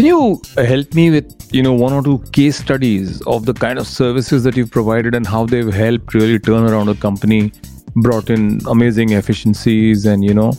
Can 0.00 0.06
you 0.06 0.40
help 0.56 0.94
me 0.94 1.10
with, 1.10 1.54
you 1.54 1.62
know, 1.62 1.74
one 1.74 1.92
or 1.92 2.02
two 2.02 2.24
case 2.32 2.56
studies 2.56 3.20
of 3.26 3.44
the 3.44 3.52
kind 3.52 3.78
of 3.78 3.86
services 3.86 4.42
that 4.44 4.56
you've 4.56 4.70
provided 4.70 5.14
and 5.14 5.26
how 5.26 5.44
they've 5.44 5.70
helped 5.70 6.14
really 6.14 6.38
turn 6.38 6.64
around 6.64 6.88
a 6.88 6.94
company, 6.94 7.52
brought 7.96 8.30
in 8.30 8.60
amazing 8.66 9.12
efficiencies 9.12 10.06
and, 10.06 10.24
you 10.24 10.32
know, 10.32 10.54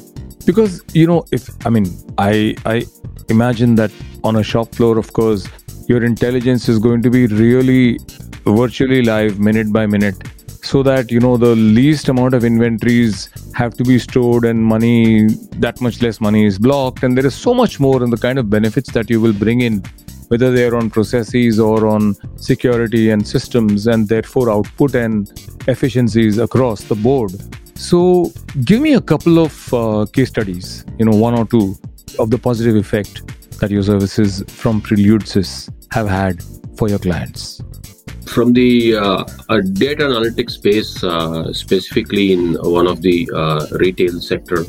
because, 0.46 0.84
you 0.94 1.08
know, 1.08 1.26
if 1.32 1.50
I 1.66 1.72
mean, 1.72 1.88
I 2.20 2.56
I 2.68 2.86
imagine 3.30 3.74
that 3.78 3.92
on 4.24 4.36
a 4.36 4.44
shop 4.44 4.76
floor, 4.76 5.00
of 5.00 5.12
course, 5.14 5.50
your 5.88 6.04
intelligence 6.04 6.70
is 6.70 6.78
going 6.78 7.02
to 7.02 7.10
be 7.10 7.26
really 7.26 7.98
virtually 8.46 9.02
live 9.02 9.40
minute 9.40 9.74
by 9.74 9.88
minute 9.88 10.22
so 10.64 10.84
that 10.84 11.12
you 11.12 11.20
know 11.20 11.38
the 11.38 11.56
least 11.56 12.10
amount 12.10 12.34
of 12.34 12.44
inventories 12.44 13.30
have 13.54 13.74
to 13.76 13.84
be 13.84 13.98
stored 14.00 14.46
and 14.46 14.64
money 14.64 15.28
that 15.58 15.82
much 15.82 16.02
less 16.02 16.22
money 16.22 16.46
is 16.46 16.60
blocked. 16.60 17.04
And 17.04 17.18
there 17.18 17.26
is 17.26 17.36
so 17.36 17.54
much 17.54 17.80
more 17.80 18.04
in 18.04 18.10
the 18.10 18.18
kind 18.18 18.40
of 18.40 18.50
benefits 18.50 18.92
that 18.92 19.10
you 19.10 19.20
will 19.20 19.34
bring 19.34 19.62
in 19.62 19.84
whether 20.28 20.50
they 20.50 20.66
are 20.66 20.78
on 20.78 20.90
processes 20.90 21.60
or 21.60 21.88
on 21.88 22.16
security 22.38 23.10
and 23.10 23.28
systems 23.28 23.88
and 23.88 24.08
therefore 24.08 24.50
output 24.50 24.96
and 24.96 25.30
efficiencies 25.68 26.38
across 26.38 26.86
the 26.86 26.96
board. 26.96 27.34
So 27.78 28.32
give 28.64 28.80
me 28.80 28.94
a 28.94 29.02
couple 29.02 29.40
of 29.40 29.74
uh, 29.74 30.06
case 30.14 30.30
studies 30.30 30.86
you 30.98 31.06
know 31.06 31.18
one 31.18 31.34
or 31.34 31.46
two 31.46 31.76
of 32.20 32.30
the 32.30 32.38
positive 32.38 32.76
effect 32.76 33.28
that 33.60 33.72
your 33.72 33.84
services 33.84 34.44
from 34.48 34.82
Preludesys 34.82 35.70
have 35.92 36.08
had 36.08 36.44
for 36.78 36.88
your 36.88 37.00
clients 37.00 37.62
From 38.32 38.54
the 38.54 38.96
uh, 38.96 39.26
data 39.74 40.04
analytics 40.04 40.52
space, 40.52 41.04
uh, 41.04 41.52
specifically 41.52 42.32
in 42.32 42.54
one 42.64 42.88
of 42.88 43.02
the 43.02 43.30
uh, 43.36 43.68
retail 43.72 44.22
sector, 44.22 44.64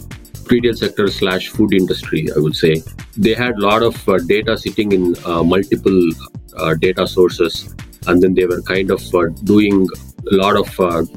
retail 0.50 0.74
sector 0.74 1.06
slash 1.06 1.50
food 1.50 1.72
industry, 1.72 2.26
I 2.34 2.40
would 2.40 2.56
say, 2.56 2.82
they 3.16 3.34
had 3.34 3.54
a 3.54 3.60
lot 3.60 3.84
of 3.84 4.08
uh, 4.08 4.18
data 4.26 4.58
sitting 4.58 4.90
in 4.90 5.14
uh, 5.24 5.44
multiple 5.44 6.10
uh, 6.56 6.74
data 6.74 7.06
sources, 7.06 7.72
and 8.08 8.20
then 8.20 8.34
they 8.34 8.46
were 8.46 8.62
kind 8.62 8.90
of 8.90 9.00
doing 9.44 9.86
a 10.32 10.34
lot 10.34 10.56
of 10.56 11.08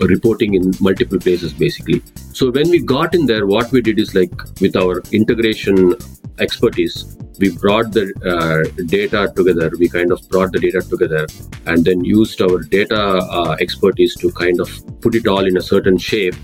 reporting 0.00 0.54
in 0.54 0.72
multiple 0.80 1.18
places, 1.18 1.52
basically. 1.52 2.02
So 2.32 2.50
when 2.50 2.70
we 2.70 2.80
got 2.80 3.14
in 3.14 3.26
there, 3.26 3.46
what 3.46 3.70
we 3.72 3.82
did 3.82 3.98
is 3.98 4.14
like 4.14 4.32
with 4.62 4.74
our 4.74 5.02
integration 5.12 5.96
expertise, 6.38 7.14
we 7.40 7.50
brought 7.56 7.92
the 7.92 8.06
uh, 8.32 8.60
data 8.86 9.32
together. 9.34 9.70
We 9.78 9.88
kind 9.88 10.12
of 10.12 10.20
brought 10.28 10.52
the 10.52 10.60
data 10.60 10.82
together 10.82 11.26
and 11.66 11.84
then 11.84 12.04
used 12.04 12.40
our 12.42 12.58
data 12.60 13.00
uh, 13.00 13.56
expertise 13.60 14.14
to 14.16 14.30
kind 14.32 14.60
of 14.60 14.68
put 15.00 15.14
it 15.14 15.26
all 15.26 15.46
in 15.46 15.56
a 15.56 15.62
certain 15.62 15.96
shape 15.96 16.34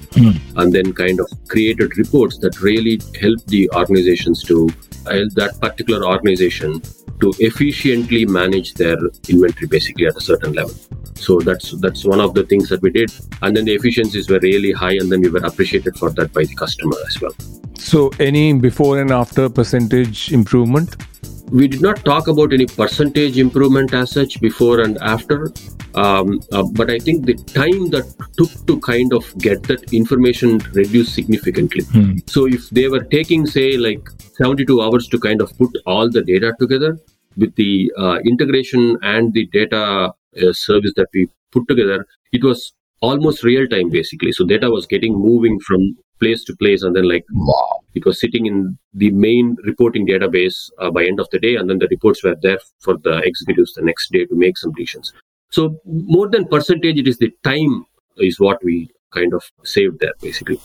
and 0.57 0.73
then 0.73 0.93
kind 0.93 1.21
of 1.21 1.29
created 1.49 1.99
reports 1.99 2.39
that 2.39 2.61
really 2.61 3.01
help 3.21 3.45
the 3.47 3.71
organizations 3.75 4.43
to 4.45 4.69
help 5.11 5.31
that 5.35 5.59
particular 5.61 6.07
organization 6.07 6.81
to 7.21 7.33
efficiently 7.39 8.25
manage 8.27 8.75
their 8.75 8.97
inventory 9.29 9.67
basically 9.67 10.07
at 10.07 10.17
a 10.17 10.21
certain 10.21 10.53
level. 10.53 10.75
So 11.15 11.41
that's 11.41 11.73
that's 11.81 12.05
one 12.05 12.21
of 12.21 12.35
the 12.35 12.45
things 12.45 12.69
that 12.71 12.83
we 12.83 12.91
did. 12.91 13.11
And 13.43 13.57
then 13.57 13.65
the 13.65 13.75
efficiencies 13.75 14.29
were 14.29 14.41
really 14.41 14.73
high 14.73 14.97
and 15.01 15.11
then 15.11 15.21
we 15.21 15.31
were 15.31 15.45
appreciated 15.45 15.97
for 15.97 16.11
that 16.11 16.33
by 16.33 16.45
the 16.45 16.55
customer 16.55 16.97
as 17.07 17.21
well 17.21 17.33
So, 17.79 18.11
any 18.19 18.53
before 18.53 19.01
and 19.01 19.11
after 19.11 19.49
percentage 19.49 20.33
improvement? 20.33 20.97
we 21.51 21.69
did 21.69 21.81
not 21.81 22.05
talk 22.05 22.27
about 22.27 22.53
any 22.53 22.67
percentage 22.67 23.39
improvement 23.39 23.95
as 23.95 24.11
such 24.11 24.41
before 24.41 24.81
and 24.81 24.99
after. 24.99 25.53
Um, 25.95 26.41
uh, 26.53 26.63
but 26.73 26.91
i 26.91 26.99
think 26.99 27.25
the 27.25 27.35
time 27.35 27.89
that 27.89 28.05
took 28.37 28.51
to 28.67 28.79
kind 28.81 29.15
of 29.15 29.33
get 29.39 29.63
that 29.63 29.95
information 29.95 30.59
reduced 30.75 31.15
significantly. 31.15 31.85
So 32.27 32.47
if 32.47 32.69
they 32.69 32.89
were 32.89 33.05
taking 33.05 33.47
say 33.47 33.79
like 33.79 34.07
72 34.35 34.83
hours 34.83 35.09
to 35.09 35.19
kind 35.19 35.41
of 35.41 35.57
put 35.57 35.71
all 35.87 36.11
the 36.11 36.23
data 36.23 36.55
together 36.61 36.99
with 37.39 37.55
the 37.55 37.91
uh, 37.97 38.19
integration 38.27 38.99
and 39.03 39.33
the 39.33 39.47
data 39.47 40.13
uh, 40.43 40.53
service 40.53 40.93
that 40.97 41.09
we 41.15 41.29
put 41.51 41.67
together 41.67 42.07
it 42.33 42.45
was 42.45 42.75
almost 43.01 43.43
real 43.43 43.67
time 43.67 43.89
basically. 43.89 44.33
So 44.33 44.45
data 44.45 44.71
was 44.71 44.87
getting 44.87 45.15
moving 45.15 45.59
from 45.61 45.97
place 46.21 46.45
to 46.45 46.57
place 46.57 46.83
and 46.83 46.95
then 46.97 47.09
like 47.09 47.25
Wow. 47.33 47.81
it 47.95 48.05
was 48.05 48.21
sitting 48.21 48.47
in 48.47 48.79
the 48.95 49.11
main 49.11 49.57
reporting 49.65 50.07
database 50.07 50.71
uh, 50.79 50.91
by 50.91 51.05
end 51.05 51.21
of 51.21 51.29
the 51.31 51.39
day 51.39 51.57
and 51.57 51.69
then 51.69 51.79
the 51.79 51.89
reports 51.91 52.23
were 52.25 52.37
there 52.43 52.59
for 52.81 52.97
the 52.99 53.19
executives 53.25 53.75
the 53.75 53.83
next 53.83 54.11
day 54.13 54.25
to 54.27 54.35
make 54.35 54.57
some 54.59 54.73
decisions. 54.73 55.13
So 55.51 55.81
more 55.85 56.29
than 56.29 56.47
percentage 56.47 56.99
it 56.99 57.09
is 57.09 57.19
the 57.19 57.33
time 57.45 57.85
is 58.19 58.41
what 58.41 58.63
we 58.65 58.91
kind 59.13 59.33
of 59.35 59.43
saved 59.65 60.01
there 60.01 60.15
basically. 60.21 60.61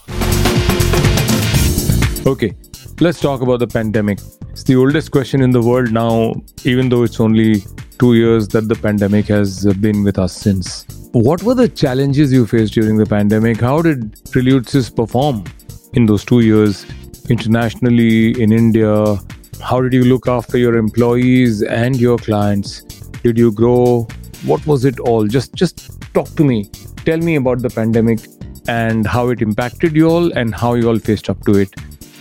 Okay, 2.27 2.55
let's 3.01 3.19
talk 3.19 3.41
about 3.41 3.57
the 3.57 3.67
pandemic. 3.67 4.19
It's 4.51 4.63
the 4.63 4.75
oldest 4.75 5.09
question 5.09 5.41
in 5.41 5.49
the 5.49 5.61
world 5.61 5.91
now, 5.91 6.35
even 6.65 6.87
though 6.89 7.01
it's 7.01 7.19
only 7.19 7.63
two 7.97 8.13
years 8.13 8.47
that 8.49 8.67
the 8.67 8.75
pandemic 8.75 9.25
has 9.25 9.65
been 9.77 10.03
with 10.03 10.19
us 10.19 10.33
since. 10.33 10.85
What 11.11 11.41
were 11.41 11.55
the 11.55 11.67
challenges 11.67 12.31
you 12.31 12.45
faced 12.45 12.73
during 12.73 12.97
the 12.97 13.07
pandemic? 13.07 13.59
How 13.59 13.81
did 13.81 14.13
Preludesys 14.25 14.95
perform 14.95 15.45
in 15.93 16.05
those 16.05 16.23
two 16.23 16.41
years 16.41 16.85
internationally 17.27 18.39
in 18.39 18.51
India? 18.51 19.17
How 19.63 19.81
did 19.81 19.93
you 19.93 20.03
look 20.03 20.27
after 20.27 20.59
your 20.59 20.75
employees 20.77 21.63
and 21.63 21.99
your 21.99 22.19
clients? 22.19 22.81
Did 23.23 23.35
you 23.35 23.51
grow? 23.51 24.07
What 24.45 24.65
was 24.67 24.85
it 24.85 24.99
all? 24.99 25.25
Just 25.25 25.55
just 25.55 25.99
talk 26.13 26.29
to 26.35 26.43
me. 26.43 26.69
Tell 27.03 27.17
me 27.17 27.35
about 27.35 27.63
the 27.63 27.69
pandemic 27.71 28.19
and 28.67 29.07
how 29.07 29.29
it 29.29 29.41
impacted 29.41 29.95
you 29.95 30.07
all 30.07 30.31
and 30.33 30.53
how 30.53 30.75
you 30.75 30.87
all 30.87 30.99
faced 30.99 31.31
up 31.31 31.43
to 31.45 31.55
it. 31.55 31.73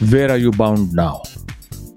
Where 0.09 0.31
are 0.31 0.37
you 0.39 0.51
bound 0.53 0.93
now? 0.95 1.23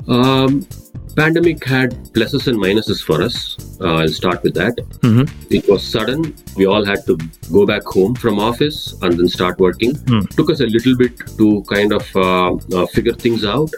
um, 0.09 0.67
pandemic 1.15 1.63
had 1.63 1.91
pluses 2.15 2.47
and 2.47 2.57
minuses 2.61 3.01
for 3.07 3.21
us 3.25 3.35
uh, 3.79 3.93
i'll 3.99 4.13
start 4.15 4.41
with 4.43 4.53
that 4.61 4.75
Mhm. 5.09 5.29
it 5.57 5.69
was 5.71 5.81
sudden 5.93 6.23
we 6.57 6.65
all 6.65 6.83
had 6.83 7.05
to 7.09 7.15
go 7.57 7.65
back 7.71 7.83
home 7.97 8.13
from 8.23 8.39
office 8.47 8.79
and 9.03 9.17
then 9.19 9.29
start 9.35 9.59
working 9.65 9.93
Hmm. 10.09 10.21
took 10.39 10.49
us 10.53 10.59
a 10.65 10.69
little 10.75 10.97
bit 11.03 11.13
to 11.37 11.47
kind 11.73 11.93
of 11.99 12.05
uh, 12.25 12.51
uh, 12.77 12.85
figure 12.95 13.13
things 13.25 13.45
out 13.45 13.71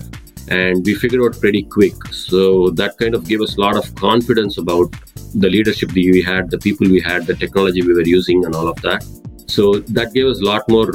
and 0.47 0.83
we 0.85 0.95
figured 1.03 1.21
out 1.27 1.39
pretty 1.43 1.63
quick 1.77 2.07
so 2.11 2.41
that 2.81 2.97
kind 3.03 3.13
of 3.19 3.27
gave 3.33 3.41
us 3.47 3.55
a 3.57 3.61
lot 3.65 3.75
of 3.83 3.93
confidence 4.05 4.57
about 4.57 4.95
the 5.43 5.49
leadership 5.57 5.89
that 5.99 6.09
we 6.17 6.23
had 6.31 6.49
the 6.55 6.61
people 6.67 6.87
we 6.97 7.01
had 7.11 7.27
the 7.27 7.37
technology 7.43 7.83
we 7.91 7.93
were 8.01 8.09
using 8.19 8.45
and 8.45 8.55
all 8.55 8.67
of 8.73 8.81
that 8.87 9.05
so 9.57 9.73
that 9.99 10.13
gave 10.17 10.25
us 10.33 10.41
a 10.41 10.45
lot 10.53 10.67
more 10.77 10.89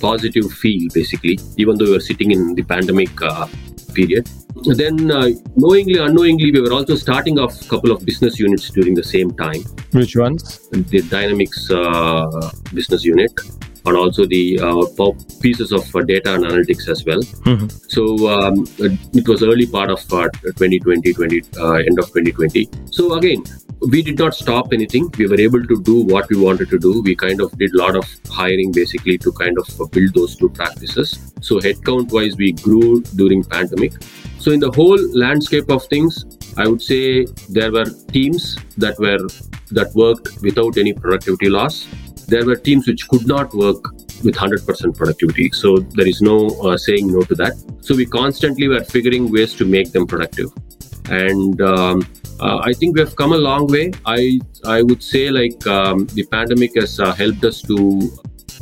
positive 0.00 0.50
feel 0.52 0.88
basically, 0.94 1.38
even 1.56 1.76
though 1.76 1.86
we 1.86 1.92
were 1.92 2.00
sitting 2.00 2.30
in 2.30 2.54
the 2.54 2.62
pandemic 2.62 3.10
uh, 3.22 3.46
period. 3.94 4.28
Then, 4.64 5.10
uh, 5.10 5.28
knowingly, 5.56 5.98
unknowingly, 5.98 6.50
we 6.50 6.60
were 6.60 6.72
also 6.72 6.96
starting 6.96 7.38
off 7.38 7.60
a 7.60 7.68
couple 7.68 7.92
of 7.92 8.04
business 8.04 8.38
units 8.38 8.70
during 8.70 8.94
the 8.94 9.04
same 9.04 9.30
time. 9.32 9.62
Which 9.92 10.16
ones? 10.16 10.68
The 10.70 11.02
Dynamics 11.02 11.70
uh, 11.70 12.50
business 12.74 13.04
unit 13.04 13.32
and 13.88 13.96
also 13.96 14.26
the 14.26 14.58
uh, 14.60 15.12
pieces 15.40 15.72
of 15.72 15.94
uh, 15.94 16.02
data 16.02 16.34
and 16.34 16.44
analytics 16.44 16.88
as 16.88 17.04
well. 17.04 17.20
Mm-hmm. 17.20 17.66
So 17.88 18.28
um, 18.28 18.66
it 18.78 19.28
was 19.28 19.42
early 19.42 19.66
part 19.66 19.90
of 19.90 20.00
uh, 20.12 20.28
2020, 20.44 21.12
20, 21.12 21.42
uh, 21.58 21.72
end 21.72 21.98
of 21.98 22.06
2020. 22.06 22.68
So 22.90 23.14
again, 23.14 23.42
we 23.80 24.02
did 24.02 24.18
not 24.18 24.34
stop 24.34 24.72
anything. 24.72 25.10
We 25.16 25.26
were 25.26 25.40
able 25.40 25.64
to 25.64 25.82
do 25.82 26.02
what 26.02 26.28
we 26.28 26.36
wanted 26.36 26.68
to 26.70 26.78
do. 26.78 27.00
We 27.02 27.14
kind 27.14 27.40
of 27.40 27.56
did 27.58 27.72
a 27.74 27.78
lot 27.78 27.96
of 27.96 28.04
hiring 28.28 28.72
basically 28.72 29.18
to 29.18 29.32
kind 29.32 29.56
of 29.58 29.90
build 29.92 30.14
those 30.14 30.36
two 30.36 30.48
practices. 30.48 31.32
So 31.40 31.60
headcount 31.60 32.12
wise, 32.12 32.36
we 32.36 32.52
grew 32.52 33.02
during 33.14 33.44
pandemic. 33.44 33.92
So 34.38 34.50
in 34.50 34.60
the 34.60 34.70
whole 34.70 34.98
landscape 35.16 35.70
of 35.70 35.84
things, 35.86 36.24
I 36.56 36.66
would 36.66 36.82
say 36.82 37.26
there 37.48 37.70
were 37.70 37.86
teams 38.12 38.56
that 38.78 38.98
were 38.98 39.28
that 39.70 39.94
worked 39.94 40.40
without 40.42 40.76
any 40.76 40.92
productivity 40.92 41.48
loss. 41.48 41.86
There 42.28 42.44
were 42.44 42.56
teams 42.56 42.86
which 42.86 43.08
could 43.08 43.26
not 43.26 43.54
work 43.54 43.82
with 44.24 44.34
100% 44.34 44.96
productivity. 44.96 45.50
So 45.52 45.78
there 45.78 46.06
is 46.06 46.20
no 46.20 46.48
uh, 46.62 46.76
saying 46.76 47.10
no 47.12 47.22
to 47.22 47.34
that. 47.36 47.54
So 47.80 47.94
we 47.94 48.06
constantly 48.06 48.68
were 48.68 48.84
figuring 48.84 49.32
ways 49.32 49.54
to 49.54 49.64
make 49.64 49.92
them 49.92 50.06
productive. 50.06 50.50
And 51.10 51.60
um, 51.62 52.02
uh, 52.40 52.58
I 52.58 52.72
think 52.72 52.94
we 52.94 53.00
have 53.00 53.16
come 53.16 53.32
a 53.32 53.38
long 53.38 53.66
way. 53.66 53.92
I 54.04 54.40
I 54.64 54.82
would 54.82 55.02
say 55.02 55.30
like 55.30 55.66
um, 55.66 56.06
the 56.18 56.24
pandemic 56.24 56.74
has 56.76 57.00
uh, 57.00 57.12
helped 57.14 57.44
us 57.44 57.62
to 57.62 57.76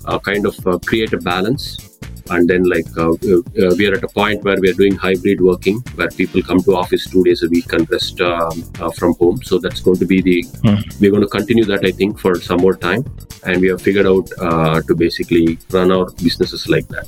uh, 0.05 0.19
kind 0.21 0.47
of 0.47 0.67
uh, 0.67 0.79
create 0.79 1.13
a 1.13 1.19
balance 1.19 1.96
and 2.31 2.49
then 2.49 2.65
like 2.65 2.87
uh, 2.97 3.13
uh, 3.13 3.75
we 3.79 3.87
are 3.89 3.95
at 3.95 4.05
a 4.05 4.09
point 4.09 4.43
where 4.45 4.59
we 4.61 4.71
are 4.71 4.75
doing 4.75 4.95
hybrid 4.95 5.41
working 5.41 5.79
where 5.95 6.09
people 6.09 6.43
come 6.43 6.61
to 6.61 6.77
office 6.77 7.09
two 7.09 7.25
days 7.25 7.43
a 7.43 7.49
week 7.49 7.73
and 7.73 7.91
rest 7.91 8.21
um, 8.21 8.65
uh, 8.81 8.91
from 8.91 9.15
home. 9.15 9.43
So 9.43 9.59
that's 9.59 9.81
going 9.81 9.99
to 9.99 10.07
be 10.07 10.21
the 10.21 10.43
mm. 10.65 11.01
we're 11.01 11.11
going 11.11 11.23
to 11.23 11.29
continue 11.29 11.65
that 11.65 11.85
i 11.85 11.91
think 11.91 12.19
for 12.19 12.41
some 12.41 12.61
more 12.61 12.77
time. 12.77 13.05
And 13.45 13.61
we 13.61 13.69
have 13.69 13.81
figured 13.81 14.07
out 14.07 14.29
uh, 14.41 14.83
to 14.83 14.95
basically 14.95 15.59
run 15.71 15.93
our 15.93 16.11
businesses 16.23 16.69
like 16.69 16.89
that. 16.89 17.07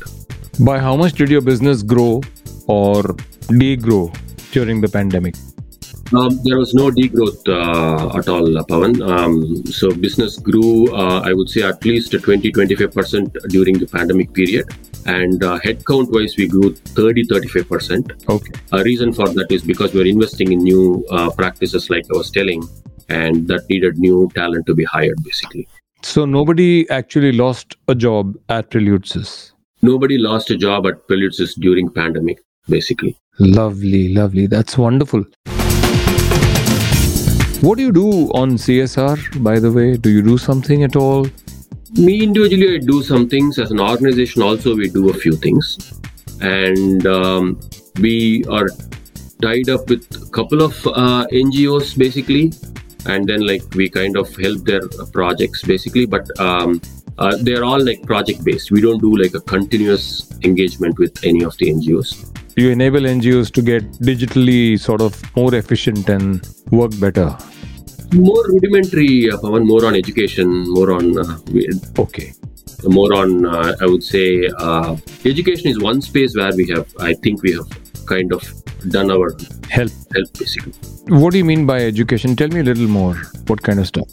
By 0.61 0.79
how 0.79 0.97
much 0.97 1.15
did 1.15 1.31
your 1.31 1.41
business 1.41 1.83
grow 1.83 2.23
or 2.67 3.03
degrow 3.63 4.15
during 4.53 4.81
the 4.81 4.89
pandemic 4.89 5.35
um, 6.13 6.41
there 6.43 6.59
was 6.59 6.73
no 6.75 6.91
degrowth 6.91 7.47
uh, 7.49 8.19
at 8.19 8.29
all, 8.29 8.47
Pavan. 8.65 9.01
Um, 9.07 9.67
so 9.67 9.91
business 9.91 10.39
grew, 10.39 10.95
uh, 10.95 11.21
I 11.21 11.33
would 11.33 11.51
say, 11.51 11.63
at 11.63 11.85
least 11.85 12.13
20 12.13 12.51
25% 12.51 13.49
during 13.49 13.79
the 13.79 13.87
pandemic 13.87 14.33
period. 14.33 14.67
And 15.07 15.43
uh, 15.45 15.59
headcount 15.59 16.11
wise, 16.11 16.37
we 16.37 16.49
grew 16.49 16.75
30 16.75 17.25
35%. 17.27 18.29
Okay. 18.29 18.53
A 18.73 18.83
reason 18.83 19.13
for 19.13 19.29
that 19.29 19.51
is 19.51 19.63
because 19.63 19.93
we're 19.93 20.07
investing 20.07 20.53
in 20.53 20.61
new 20.61 21.05
uh, 21.11 21.31
practices, 21.31 21.91
like 21.91 22.05
I 22.13 22.17
was 22.17 22.31
telling, 22.31 22.63
and 23.09 23.47
that 23.49 23.69
needed 23.69 23.99
new 23.99 24.31
talent 24.35 24.67
to 24.67 24.75
be 24.75 24.85
hired, 24.85 25.23
basically. 25.23 25.69
So 26.03 26.25
nobody 26.25 26.89
actually 26.91 27.33
lost 27.33 27.77
a 27.89 27.95
job 27.95 28.37
at 28.49 28.71
Preludesys? 28.71 29.53
Nobody 29.83 30.17
lost 30.17 30.51
a 30.51 30.57
job 30.57 30.87
at 30.87 31.07
Preludesys 31.07 31.55
during 31.61 31.91
pandemic, 31.91 32.41
basically. 32.69 33.17
Lovely, 33.39 34.15
lovely. 34.15 34.47
That's 34.47 34.79
wonderful. 34.79 35.25
What 37.61 37.77
do 37.77 37.83
you 37.83 37.91
do 37.91 38.31
on 38.35 38.51
CSR, 38.53 39.43
by 39.43 39.59
the 39.59 39.73
way? 39.73 39.97
Do 39.97 40.11
you 40.11 40.23
do 40.23 40.39
something 40.39 40.85
at 40.85 40.95
all? 40.95 41.27
Me 41.95 42.23
individually, 42.23 42.77
I 42.77 42.79
do 42.79 43.03
some 43.03 43.29
things. 43.29 43.59
As 43.59 43.73
an 43.73 43.81
organization, 43.81 44.43
also, 44.43 44.77
we 44.77 44.89
do 44.89 45.11
a 45.11 45.13
few 45.13 45.33
things. 45.33 45.77
And 46.41 47.05
um, 47.09 47.59
we 48.01 48.45
are 48.45 48.69
tied 49.43 49.71
up 49.71 49.89
with 49.89 50.07
a 50.23 50.31
couple 50.31 50.63
of 50.63 50.87
uh, 50.87 51.27
NGOs, 51.33 51.99
basically. 51.99 52.53
And 53.07 53.29
then, 53.29 53.45
like, 53.45 53.63
we 53.75 53.89
kind 53.89 54.17
of 54.17 54.35
help 54.37 54.65
their 54.65 54.87
projects, 55.13 55.65
basically. 55.65 56.07
But 56.07 56.29
um, 56.39 56.81
uh, 57.19 57.37
they're 57.43 57.65
all 57.65 57.85
like 57.85 58.03
project 58.03 58.45
based. 58.45 58.71
We 58.71 58.81
don't 58.81 59.01
do 59.01 59.17
like 59.17 59.35
a 59.35 59.41
continuous 59.41 60.31
engagement 60.43 60.99
with 60.99 61.25
any 61.25 61.45
of 61.45 61.57
the 61.59 61.73
NGOs 61.73 62.39
you 62.59 62.71
enable 62.71 63.01
NGOs 63.01 63.53
to 63.53 63.63
get 63.63 63.85
digitally 64.09 64.79
sort 64.79 65.01
of 65.01 65.13
more 65.37 65.55
efficient 65.55 66.09
and 66.09 66.47
work 66.71 66.93
better? 66.99 67.37
More 68.13 68.45
rudimentary, 68.49 69.31
uh, 69.31 69.39
more 69.41 69.87
on 69.87 69.95
education, 69.95 70.49
more 70.71 70.93
on. 70.93 71.19
Uh, 71.19 71.39
okay. 71.99 72.33
More 72.85 73.13
on, 73.13 73.45
uh, 73.45 73.75
I 73.81 73.87
would 73.87 74.05
say, 74.05 74.49
uh, 74.59 74.97
education 75.25 75.69
is 75.69 75.81
one 75.81 76.01
space 76.01 76.37
where 76.37 76.55
we 76.55 76.69
have, 76.69 76.87
I 77.01 77.15
think 77.15 77.43
we 77.43 77.53
have 77.53 77.67
kind 78.07 78.33
of 78.33 78.43
done 78.89 79.11
our 79.11 79.37
help. 79.69 79.91
Help, 80.15 80.33
basically. 80.39 80.73
What 81.09 81.33
do 81.33 81.39
you 81.39 81.45
mean 81.45 81.67
by 81.67 81.81
education? 81.81 82.37
Tell 82.37 82.49
me 82.49 82.61
a 82.61 82.63
little 82.63 82.87
more. 82.87 83.15
What 83.49 83.63
kind 83.63 83.81
of 83.81 83.89
stuff? 83.89 84.09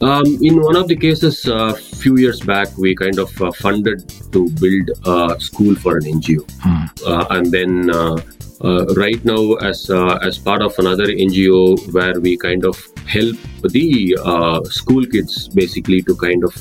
Um, 0.00 0.26
in 0.40 0.60
one 0.60 0.76
of 0.76 0.86
the 0.86 0.94
cases, 0.94 1.46
a 1.46 1.56
uh, 1.56 1.74
few 1.74 2.18
years 2.18 2.40
back, 2.40 2.68
we 2.78 2.94
kind 2.94 3.18
of 3.18 3.30
uh, 3.42 3.50
funded 3.50 4.08
to 4.32 4.48
build 4.50 4.90
a 5.06 5.40
school 5.40 5.74
for 5.74 5.96
an 5.96 6.04
NGO, 6.04 6.48
hmm. 6.62 6.86
uh, 7.04 7.26
and 7.30 7.50
then 7.50 7.90
uh, 7.90 8.16
uh, 8.62 8.84
right 8.94 9.24
now, 9.24 9.54
as 9.54 9.90
uh, 9.90 10.18
as 10.22 10.38
part 10.38 10.62
of 10.62 10.78
another 10.78 11.06
NGO, 11.06 11.92
where 11.92 12.20
we 12.20 12.36
kind 12.36 12.64
of 12.64 12.76
help 13.06 13.36
the 13.62 14.16
school 14.70 15.04
kids 15.04 15.48
basically 15.48 16.02
to 16.02 16.14
kind 16.14 16.44
of 16.44 16.54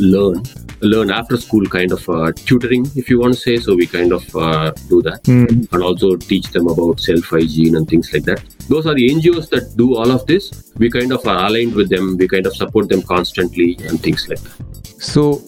learn 0.00 0.42
learn 0.82 1.10
after 1.10 1.36
school 1.36 1.64
kind 1.66 1.92
of 1.92 2.08
uh, 2.08 2.32
tutoring 2.32 2.86
if 2.96 3.10
you 3.10 3.20
want 3.20 3.34
to 3.34 3.40
say. 3.40 3.56
So 3.56 3.74
we 3.74 3.86
kind 3.86 4.12
of 4.12 4.36
uh, 4.36 4.72
do 4.88 5.02
that. 5.02 5.22
Mm. 5.24 5.72
and 5.72 5.82
also 5.82 6.16
teach 6.16 6.50
them 6.50 6.66
about 6.68 7.00
self 7.00 7.24
hygiene 7.24 7.76
and 7.76 7.88
things 7.88 8.12
like 8.12 8.24
that. 8.24 8.42
Those 8.68 8.86
are 8.86 8.94
the 8.94 9.08
ngos 9.08 9.48
that 9.50 9.76
do 9.76 9.96
all 9.96 10.10
of 10.10 10.26
this. 10.26 10.72
We 10.76 10.90
kind 10.90 11.12
of 11.12 11.26
are 11.26 11.46
aligned 11.46 11.74
with 11.74 11.90
them. 11.90 12.16
We 12.16 12.28
kind 12.28 12.46
of 12.46 12.54
support 12.56 12.88
them 12.88 13.02
constantly 13.02 13.78
and 13.88 14.00
things 14.00 14.28
like 14.28 14.40
that. 14.40 15.02
So 15.02 15.42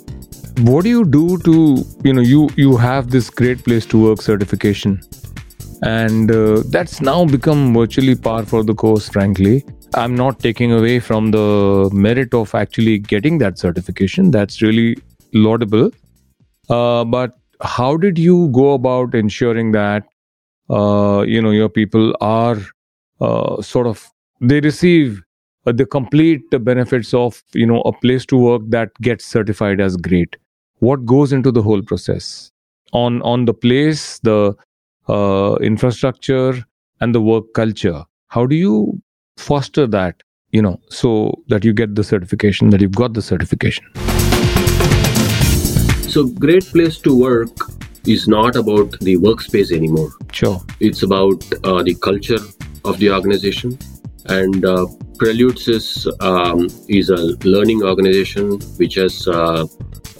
what 0.61 0.85
do 0.85 0.91
you 0.91 1.05
do 1.05 1.39
to 1.39 1.85
you 2.05 2.13
know 2.13 2.21
you 2.21 2.49
you 2.57 2.77
have 2.77 3.11
this 3.11 3.31
great 3.31 3.65
place 3.65 3.87
to 3.87 4.03
work 4.03 4.23
certification? 4.23 5.01
And 5.83 6.31
uh, 6.31 6.63
that's 6.67 7.01
now 7.01 7.25
become 7.25 7.75
virtually 7.75 8.15
par 8.15 8.45
for 8.45 8.63
the 8.63 8.75
course 8.75 9.09
frankly. 9.09 9.65
I'm 9.95 10.15
not 10.15 10.39
taking 10.41 10.73
away 10.73 11.01
from 11.01 11.33
the 11.33 11.91
merit 11.93 12.33
of 12.33 12.55
actually 12.55 12.99
getting 12.99 13.39
that 13.39 13.59
certification. 13.59 14.31
That's 14.31 14.63
really 14.63 14.97
laudable. 15.33 15.91
Uh, 16.69 17.05
but 17.05 17.39
how 17.61 17.97
did 17.97 18.19
you 18.19 18.49
go 18.53 18.73
about 18.75 19.15
ensuring 19.15 19.73
that 19.73 20.05
uh, 20.71 21.25
you 21.27 21.41
know 21.41 21.51
your 21.51 21.69
people 21.69 22.15
are 22.21 22.59
uh, 23.21 23.61
sort 23.63 23.87
of 23.87 24.11
they 24.41 24.61
receive 24.61 25.23
uh, 25.67 25.73
the 25.73 25.87
complete 25.87 26.43
benefits 26.63 27.15
of 27.15 27.43
you 27.55 27.67
know 27.67 27.81
a 27.83 27.93
place 27.93 28.27
to 28.27 28.37
work 28.37 28.63
that 28.69 28.95
gets 29.01 29.25
certified 29.25 29.81
as 29.81 29.97
great? 29.97 30.37
What 30.79 31.05
goes 31.07 31.33
into 31.33 31.53
the 31.53 31.63
whole 31.63 31.83
process 31.83 32.51
on 32.93 33.23
on 33.23 33.45
the 33.45 33.55
place, 33.55 34.19
the 34.21 34.55
uh, 35.09 35.57
infrastructure, 35.61 36.65
and 37.01 37.15
the 37.15 37.21
work 37.21 37.45
culture? 37.55 38.05
How 38.29 38.47
do 38.47 38.57
you 38.57 39.01
foster 39.37 39.87
that? 39.87 40.23
You 40.51 40.61
know, 40.61 40.79
so 40.91 41.43
that 41.49 41.65
you 41.65 41.73
get 41.73 41.95
the 41.95 42.05
certification, 42.05 42.69
that 42.71 42.83
you've 42.83 42.93
got 42.93 43.15
the 43.15 43.23
certification. 43.23 43.87
So, 46.13 46.27
great 46.27 46.67
place 46.67 46.99
to 47.07 47.19
work 47.19 47.57
is 48.07 48.29
not 48.29 48.55
about 48.55 49.01
the 49.01 49.17
workspace 49.17 49.73
anymore. 49.73 50.11
Sure. 50.31 50.61
It's 50.79 51.05
about 51.05 51.43
uh, 51.65 51.83
the 51.83 51.95
culture 51.95 52.43
of 52.85 52.99
the 52.99 53.11
organization. 53.11 53.79
And 54.27 54.65
uh, 54.65 54.87
Preludesys 55.17 56.07
um, 56.21 56.69
is 56.89 57.11
a 57.11 57.37
learning 57.47 57.83
organization 57.83 58.61
which 58.77 58.95
has 58.95 59.29
uh, 59.29 59.67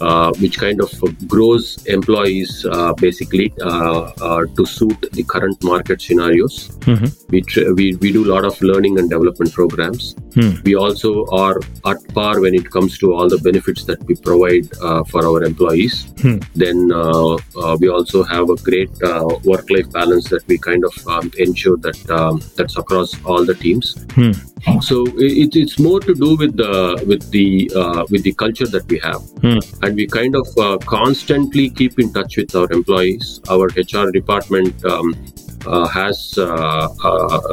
uh, 0.01 0.33
which 0.39 0.57
kind 0.57 0.81
of 0.81 0.91
grows 1.27 1.85
employees 1.85 2.65
uh, 2.65 2.93
basically 2.93 3.53
uh, 3.61 4.11
uh, 4.21 4.45
to 4.57 4.65
suit 4.65 4.99
the 5.13 5.23
current 5.23 5.63
market 5.63 6.01
scenarios. 6.01 6.69
Mm-hmm. 6.79 7.05
We, 7.29 7.41
tr- 7.41 7.73
we 7.73 7.95
we 7.95 8.11
do 8.11 8.25
a 8.25 8.29
lot 8.33 8.43
of 8.43 8.59
learning 8.61 8.99
and 8.99 9.09
development 9.09 9.53
programs. 9.53 10.15
Mm. 10.33 10.63
We 10.63 10.75
also 10.75 11.25
are 11.27 11.57
at 11.85 11.99
par 12.13 12.41
when 12.41 12.55
it 12.55 12.69
comes 12.69 12.97
to 12.97 13.13
all 13.13 13.29
the 13.29 13.37
benefits 13.37 13.83
that 13.85 14.03
we 14.03 14.15
provide 14.15 14.67
uh, 14.81 15.03
for 15.03 15.25
our 15.25 15.43
employees. 15.43 16.05
Mm. 16.25 16.43
Then 16.55 16.77
we 17.79 17.87
also 17.89 18.23
have 18.23 18.49
a 18.49 18.55
great 18.55 18.91
work-life 19.43 19.91
balance 19.91 20.27
that 20.29 20.45
we 20.47 20.57
kind 20.57 20.83
of 20.83 21.07
um, 21.07 21.31
ensure 21.37 21.77
that 21.77 22.09
um, 22.09 22.41
that's 22.57 22.77
across 22.77 23.13
all 23.25 23.45
the 23.45 23.53
teams. 23.53 23.92
Mm. 23.93 24.83
So 24.83 25.03
it, 25.17 25.55
it's 25.55 25.79
more 25.79 25.99
to 25.99 26.13
do 26.13 26.35
with 26.37 26.55
the 26.57 27.03
with 27.07 27.29
the 27.31 27.69
with 28.09 28.23
the 28.23 28.33
culture 28.33 28.67
that 28.67 28.87
we 28.87 28.99
have. 28.99 29.21
Hmm 29.41 29.59
and 29.83 29.95
we 29.95 30.07
kind 30.07 30.35
of 30.35 30.47
uh, 30.57 30.77
constantly 30.85 31.69
keep 31.69 31.99
in 31.99 32.11
touch 32.13 32.37
with 32.37 32.55
our 32.55 32.71
employees. 32.71 33.41
Our 33.49 33.67
HR 33.67 34.11
department 34.11 34.83
um, 34.85 35.13
uh, 35.65 35.87
has 35.87 36.37
uh, 36.37 36.87
uh, 37.03 37.51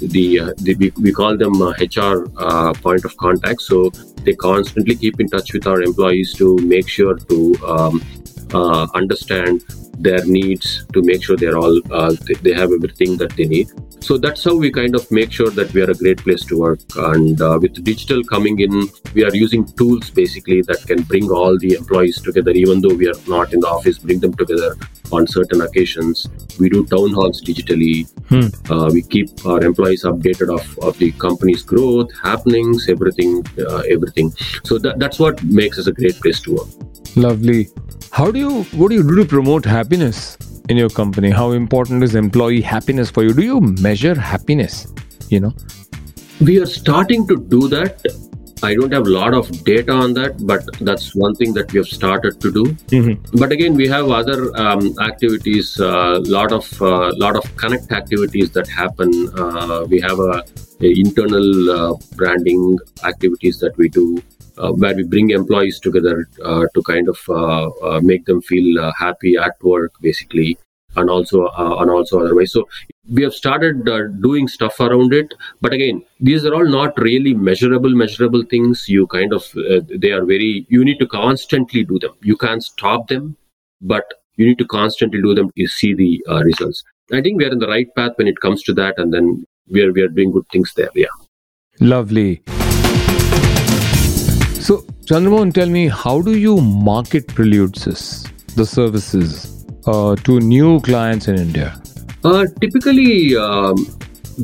the, 0.00 0.54
the 0.58 0.74
we, 0.78 0.92
we, 1.00 1.12
call 1.12 1.36
them 1.36 1.54
HR 1.62 2.26
point 2.82 3.04
of 3.04 3.16
contact. 3.16 3.60
So 3.62 3.90
they 4.24 4.34
constantly 4.34 4.96
keep 4.96 5.20
in 5.20 5.28
touch 5.28 5.52
with 5.52 5.66
our 5.66 5.82
employees 5.82 6.34
to 6.34 6.56
make 6.58 6.88
sure 6.88 7.16
to 7.16 7.54
um, 7.66 8.02
understand 8.54 9.64
their 10.00 10.24
needs 10.24 10.86
to 10.94 11.02
make 11.02 11.22
sure 11.22 11.36
they're 11.36 11.58
all 11.58 11.78
uh, 11.92 12.14
they 12.42 12.52
have 12.52 12.72
everything 12.72 13.16
that 13.18 13.30
they 13.36 13.44
need. 13.44 13.68
So 14.02 14.16
that's 14.16 14.42
how 14.44 14.56
we 14.56 14.70
kind 14.72 14.94
of 14.94 15.10
make 15.10 15.30
sure 15.30 15.50
that 15.50 15.72
we 15.74 15.82
are 15.82 15.90
a 15.90 15.94
great 15.94 16.18
place 16.18 16.42
to 16.46 16.58
work. 16.58 16.80
And 16.96 17.40
uh, 17.40 17.58
with 17.60 17.84
digital 17.84 18.24
coming 18.24 18.60
in 18.60 18.88
we 19.14 19.24
are 19.24 19.34
using 19.34 19.66
tools 19.80 20.10
basically 20.10 20.62
that 20.62 20.86
can 20.86 21.02
bring 21.02 21.30
all 21.30 21.58
the 21.58 21.74
employees 21.74 22.20
together. 22.20 22.50
Even 22.50 22.80
though 22.80 22.94
we 22.94 23.08
are 23.08 23.20
not 23.28 23.52
in 23.52 23.60
the 23.60 23.68
office 23.68 23.98
bring 23.98 24.20
them 24.20 24.34
together 24.34 24.74
on 25.12 25.26
certain 25.26 25.60
occasions. 25.60 26.28
We 26.58 26.68
do 26.70 26.86
town 26.86 27.12
halls 27.12 27.42
digitally. 27.42 28.08
Hmm. 28.30 28.72
uh, 28.72 28.88
we 28.92 29.02
keep 29.02 29.28
our 29.44 29.60
employees 29.62 30.04
updated 30.04 30.54
of, 30.56 30.78
of 30.78 30.96
the 30.98 31.10
company's 31.12 31.62
growth 31.62 32.10
happenings 32.22 32.88
everything 32.88 33.44
uh, 33.58 33.82
everything. 33.90 34.30
So 34.64 34.78
that, 34.78 34.98
that's 34.98 35.18
what 35.18 35.42
makes 35.44 35.78
us 35.78 35.88
a 35.88 35.92
great 35.92 36.18
place 36.20 36.40
to 36.42 36.54
work. 36.54 36.68
Lovely 37.16 37.68
how 38.12 38.30
do 38.30 38.38
you 38.38 38.62
what 38.78 38.88
do 38.88 38.96
you 38.96 39.02
do 39.02 39.16
to 39.16 39.24
promote 39.24 39.64
happiness 39.64 40.36
in 40.68 40.76
your 40.76 40.88
company? 40.88 41.30
How 41.30 41.52
important 41.52 42.02
is 42.02 42.14
employee 42.14 42.60
happiness 42.60 43.10
for 43.10 43.22
you? 43.22 43.32
Do 43.32 43.42
you 43.42 43.60
measure 43.60 44.14
happiness? 44.14 44.92
You 45.28 45.40
know, 45.40 45.54
we 46.40 46.58
are 46.60 46.66
starting 46.66 47.26
to 47.28 47.36
do 47.36 47.68
that. 47.68 48.04
I 48.62 48.74
don't 48.74 48.92
have 48.92 49.06
a 49.06 49.10
lot 49.10 49.32
of 49.32 49.48
data 49.64 49.92
on 49.92 50.12
that, 50.14 50.44
but 50.46 50.62
that's 50.80 51.14
one 51.14 51.34
thing 51.34 51.54
that 51.54 51.72
we 51.72 51.78
have 51.78 51.86
started 51.86 52.40
to 52.42 52.52
do. 52.52 52.64
Mm-hmm. 52.64 53.38
But 53.38 53.52
again, 53.52 53.74
we 53.74 53.88
have 53.88 54.10
other 54.10 54.54
um, 54.54 54.94
activities, 55.00 55.78
a 55.80 55.88
uh, 55.88 56.20
lot 56.26 56.52
of 56.52 56.82
uh, 56.82 57.12
lot 57.16 57.36
of 57.36 57.56
connect 57.56 57.90
activities 57.92 58.50
that 58.50 58.68
happen. 58.68 59.10
Uh, 59.38 59.86
we 59.88 60.00
have 60.00 60.18
a, 60.18 60.44
a 60.82 61.00
internal 61.04 61.70
uh, 61.70 61.94
branding 62.16 62.78
activities 63.04 63.60
that 63.60 63.76
we 63.78 63.88
do 63.88 64.22
uh, 64.60 64.72
where 64.72 64.94
we 64.94 65.02
bring 65.02 65.30
employees 65.30 65.80
together 65.80 66.28
uh, 66.44 66.66
to 66.74 66.82
kind 66.82 67.08
of 67.08 67.18
uh, 67.28 67.68
uh 67.88 68.00
make 68.02 68.24
them 68.26 68.40
feel 68.42 68.78
uh, 68.78 68.92
happy 68.98 69.36
at 69.36 69.62
work, 69.62 69.92
basically, 70.00 70.58
and 70.96 71.08
also 71.08 71.46
uh, 71.46 71.76
and 71.80 71.90
also 71.90 72.20
otherwise. 72.20 72.52
So 72.52 72.68
we 73.10 73.22
have 73.22 73.34
started 73.34 73.84
doing 74.20 74.48
stuff 74.48 74.78
around 74.80 75.12
it, 75.14 75.34
but 75.60 75.72
again, 75.72 76.04
these 76.20 76.44
are 76.44 76.54
all 76.54 76.66
not 76.66 76.98
really 76.98 77.34
measurable 77.34 77.90
measurable 77.90 78.44
things. 78.44 78.88
You 78.88 79.06
kind 79.06 79.32
of 79.32 79.50
they 80.04 80.12
are 80.12 80.24
very. 80.24 80.66
You 80.68 80.84
need 80.84 80.98
to 80.98 81.06
constantly 81.06 81.84
do 81.84 81.98
them. 81.98 82.12
You 82.22 82.36
can't 82.36 82.62
stop 82.62 83.08
them, 83.08 83.36
but 83.80 84.14
you 84.36 84.46
need 84.46 84.58
to 84.58 84.66
constantly 84.66 85.22
do 85.22 85.34
them 85.34 85.50
to 85.56 85.66
see 85.66 85.94
the 85.94 86.22
results. 86.44 86.84
I 87.12 87.20
think 87.20 87.38
we 87.38 87.44
are 87.46 87.52
in 87.52 87.58
the 87.58 87.66
right 87.66 87.92
path 87.96 88.12
when 88.16 88.28
it 88.28 88.40
comes 88.40 88.62
to 88.64 88.74
that, 88.74 88.98
and 88.98 89.12
then 89.12 89.44
we 89.68 89.82
are 89.82 89.92
we 89.92 90.02
are 90.02 90.08
doing 90.08 90.32
good 90.32 90.48
things 90.52 90.74
there. 90.74 90.90
Yeah. 90.94 91.14
Lovely. 91.80 92.42
So, 94.70 94.82
Chandramohan, 95.04 95.52
tell 95.52 95.68
me, 95.68 95.88
how 95.88 96.22
do 96.22 96.38
you 96.38 96.58
market 96.58 97.26
Preludes, 97.26 98.22
the 98.54 98.64
services, 98.64 99.66
uh, 99.86 100.14
to 100.14 100.38
new 100.38 100.78
clients 100.82 101.26
in 101.26 101.38
India? 101.38 101.82
Uh, 102.22 102.46
typically, 102.60 103.34
um, 103.34 103.74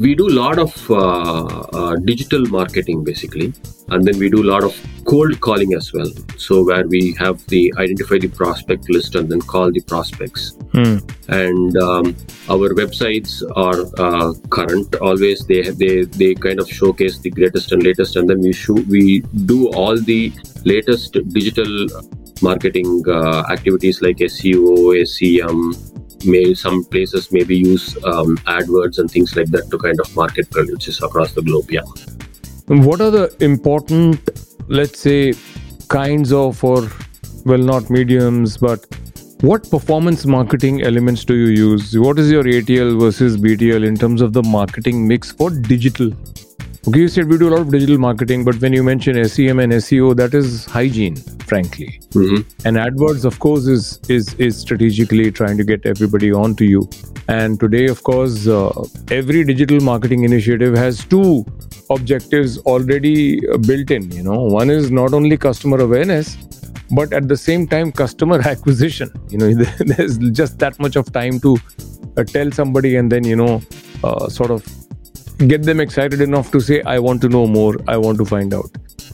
we 0.00 0.14
do 0.14 0.28
a 0.28 0.36
lot 0.42 0.58
of 0.58 0.90
uh, 0.90 1.44
uh, 1.72 1.96
digital 1.96 2.44
marketing 2.46 3.04
basically. 3.04 3.52
And 3.88 4.04
then 4.04 4.18
we 4.18 4.28
do 4.28 4.42
a 4.42 4.48
lot 4.50 4.64
of 4.64 4.74
cold 5.04 5.40
calling 5.40 5.72
as 5.74 5.92
well. 5.92 6.10
So 6.36 6.64
where 6.64 6.86
we 6.86 7.14
have 7.18 7.46
the 7.46 7.72
identify 7.78 8.18
the 8.18 8.28
prospect 8.28 8.90
list 8.90 9.14
and 9.14 9.30
then 9.30 9.40
call 9.40 9.70
the 9.70 9.80
prospects. 9.80 10.56
Hmm. 10.72 10.98
and 11.28 11.76
um, 11.78 12.16
our 12.50 12.68
websites 12.78 13.42
are 13.64 13.80
uh, 14.06 14.34
current. 14.50 14.96
Always 14.96 15.46
they 15.46 15.62
they 15.82 16.04
they 16.04 16.34
kind 16.34 16.60
of 16.60 16.68
showcase 16.68 17.18
the 17.18 17.30
greatest 17.30 17.72
and 17.72 17.82
latest. 17.82 18.16
And 18.16 18.28
then 18.28 18.40
we 18.40 18.52
shoot 18.52 18.86
we 18.86 19.20
do 19.52 19.68
all 19.68 19.96
the 19.96 20.32
latest 20.64 21.12
digital 21.12 21.86
marketing 22.42 23.02
uh, 23.08 23.44
activities 23.50 24.02
like 24.02 24.16
SEO, 24.16 25.06
SEM, 25.06 25.95
may 26.26 26.54
some 26.54 26.84
places 26.84 27.30
maybe 27.32 27.56
use 27.56 27.96
um, 28.04 28.36
AdWords 28.46 28.98
and 28.98 29.10
things 29.10 29.36
like 29.36 29.48
that 29.48 29.70
to 29.70 29.78
kind 29.78 29.98
of 30.00 30.14
market 30.16 30.50
produces 30.50 31.02
across 31.02 31.32
the 31.32 31.42
globe. 31.42 31.70
Yeah. 31.70 31.82
What 32.66 33.00
are 33.00 33.10
the 33.10 33.36
important, 33.40 34.30
let's 34.68 34.98
say, 34.98 35.34
kinds 35.88 36.32
of 36.32 36.62
or 36.64 36.90
well, 37.44 37.58
not 37.58 37.90
mediums, 37.90 38.56
but 38.56 38.84
what 39.42 39.70
performance 39.70 40.26
marketing 40.26 40.82
elements 40.82 41.24
do 41.24 41.34
you 41.34 41.70
use? 41.70 41.96
What 41.96 42.18
is 42.18 42.30
your 42.30 42.42
ATL 42.42 42.98
versus 42.98 43.36
BTL 43.36 43.86
in 43.86 43.96
terms 43.96 44.20
of 44.20 44.32
the 44.32 44.42
marketing 44.42 45.06
mix 45.06 45.30
for 45.30 45.50
digital? 45.50 46.10
Okay, 46.88 47.00
you 47.00 47.08
said 47.08 47.28
we 47.28 47.36
do 47.36 47.48
a 47.48 47.50
lot 47.50 47.62
of 47.62 47.72
digital 47.72 47.98
marketing, 47.98 48.44
but 48.44 48.60
when 48.60 48.72
you 48.72 48.84
mention 48.84 49.16
SEM 49.28 49.58
and 49.58 49.72
SEO, 49.72 50.14
that 50.14 50.34
is 50.34 50.66
hygiene, 50.66 51.16
frankly. 51.50 51.98
Mm-hmm. 52.10 52.42
And 52.64 52.76
AdWords, 52.76 53.24
of 53.24 53.40
course, 53.40 53.66
is 53.66 53.98
is 54.08 54.34
is 54.34 54.56
strategically 54.56 55.32
trying 55.32 55.56
to 55.56 55.64
get 55.64 55.84
everybody 55.84 56.32
onto 56.32 56.64
you. 56.64 56.88
And 57.26 57.58
today, 57.58 57.86
of 57.86 58.04
course, 58.04 58.46
uh, 58.46 58.84
every 59.10 59.42
digital 59.42 59.80
marketing 59.80 60.22
initiative 60.22 60.76
has 60.76 61.04
two 61.04 61.44
objectives 61.90 62.58
already 62.58 63.40
built 63.66 63.90
in. 63.90 64.08
You 64.12 64.22
know, 64.22 64.40
one 64.42 64.70
is 64.70 64.92
not 64.92 65.12
only 65.12 65.36
customer 65.36 65.80
awareness, 65.80 66.36
but 66.92 67.12
at 67.12 67.26
the 67.26 67.36
same 67.36 67.66
time, 67.66 67.90
customer 67.90 68.40
acquisition. 68.54 69.10
You 69.28 69.38
know, 69.38 69.52
there's 69.80 70.18
just 70.42 70.60
that 70.60 70.78
much 70.78 70.94
of 70.94 71.12
time 71.12 71.40
to 71.40 71.58
uh, 72.16 72.22
tell 72.22 72.52
somebody 72.52 72.94
and 72.94 73.10
then 73.10 73.24
you 73.24 73.34
know, 73.34 73.60
uh, 74.04 74.28
sort 74.28 74.52
of 74.52 74.64
get 75.38 75.64
them 75.64 75.80
excited 75.80 76.20
enough 76.20 76.50
to 76.52 76.60
say, 76.60 76.82
I 76.82 76.98
want 76.98 77.20
to 77.22 77.28
know 77.28 77.46
more, 77.46 77.76
I 77.88 77.96
want 77.96 78.18
to 78.18 78.24
find 78.24 78.54
out. 78.54 78.70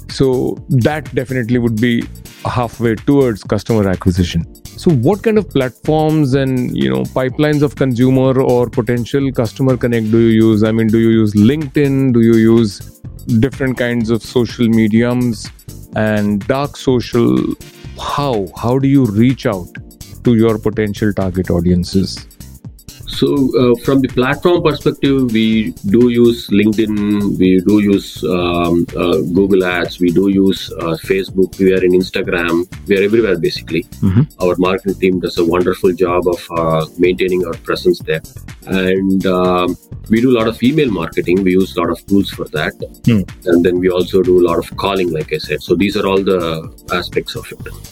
So 0.09 0.57
that 0.69 1.13
definitely 1.15 1.59
would 1.59 1.81
be 1.81 2.05
halfway 2.45 2.95
towards 2.95 3.43
customer 3.43 3.89
acquisition. 3.89 4.47
So 4.65 4.91
what 4.91 5.23
kind 5.23 5.39
of 5.39 5.49
platforms 5.49 6.35
and 6.35 6.77
you 6.77 6.91
know 6.91 7.03
pipelines 7.03 7.63
of 7.63 7.77
consumer 7.77 8.41
or 8.41 8.69
potential 8.69 9.31
customer 9.33 9.77
connect 9.77 10.11
do 10.11 10.19
you 10.19 10.49
use? 10.49 10.65
I 10.65 10.73
mean, 10.73 10.89
do 10.89 10.99
you 10.99 11.11
use 11.11 11.35
LinkedIn? 11.35 12.13
Do 12.13 12.21
you 12.21 12.35
use 12.35 13.01
different 13.39 13.79
kinds 13.79 14.11
of 14.11 14.23
social 14.23 14.69
mediums 14.69 15.51
and 15.97 16.47
dark 16.47 16.77
social? 16.77 17.37
How? 17.99 18.49
How 18.57 18.79
do 18.79 18.89
you 18.89 19.05
reach 19.07 19.47
out 19.47 19.69
to 20.25 20.35
your 20.35 20.59
potential 20.59 21.13
target 21.13 21.51
audiences? 21.51 22.27
So, 23.19 23.29
uh, 23.61 23.75
from 23.85 24.01
the 24.01 24.09
platform 24.09 24.63
perspective, 24.63 25.33
we 25.33 25.73
do 25.95 26.09
use 26.09 26.49
LinkedIn, 26.49 27.39
we 27.39 27.61
do 27.61 27.79
use 27.81 28.25
um, 28.25 28.87
uh, 28.97 29.19
Google 29.37 29.65
Ads, 29.65 30.01
we 30.01 30.11
do 30.11 30.29
use 30.29 30.73
uh, 30.73 30.97
Facebook, 31.11 31.59
we 31.59 31.75
are 31.75 31.85
in 31.85 31.93
Instagram, 31.93 32.67
we 32.89 32.99
are 32.99 33.03
everywhere 33.03 33.39
basically. 33.39 33.83
Mm-hmm. 34.01 34.23
Our 34.43 34.57
marketing 34.57 34.99
team 34.99 35.21
does 35.21 35.37
a 35.39 35.45
wonderful 35.45 35.93
job 35.93 36.27
of 36.27 36.41
uh, 36.59 36.87
maintaining 36.99 37.47
our 37.47 37.55
presence 37.69 37.99
there. 38.01 38.23
And 38.67 39.25
um, 39.27 39.77
we 40.09 40.21
do 40.21 40.31
a 40.31 40.37
lot 40.39 40.49
of 40.49 40.63
email 40.63 40.91
marketing, 40.91 41.43
we 41.45 41.53
use 41.53 41.77
a 41.77 41.81
lot 41.81 41.91
of 41.91 42.05
tools 42.07 42.31
for 42.31 42.47
that. 42.47 42.73
Mm. 43.05 43.47
And 43.47 43.65
then 43.65 43.79
we 43.79 43.91
also 43.91 44.23
do 44.23 44.41
a 44.41 44.45
lot 44.49 44.59
of 44.59 44.75
calling, 44.77 45.13
like 45.13 45.33
I 45.33 45.39
said. 45.39 45.63
So, 45.63 45.75
these 45.75 45.97
are 45.99 46.07
all 46.07 46.23
the 46.23 46.73
aspects 46.93 47.37
of 47.37 47.47
it. 47.53 47.92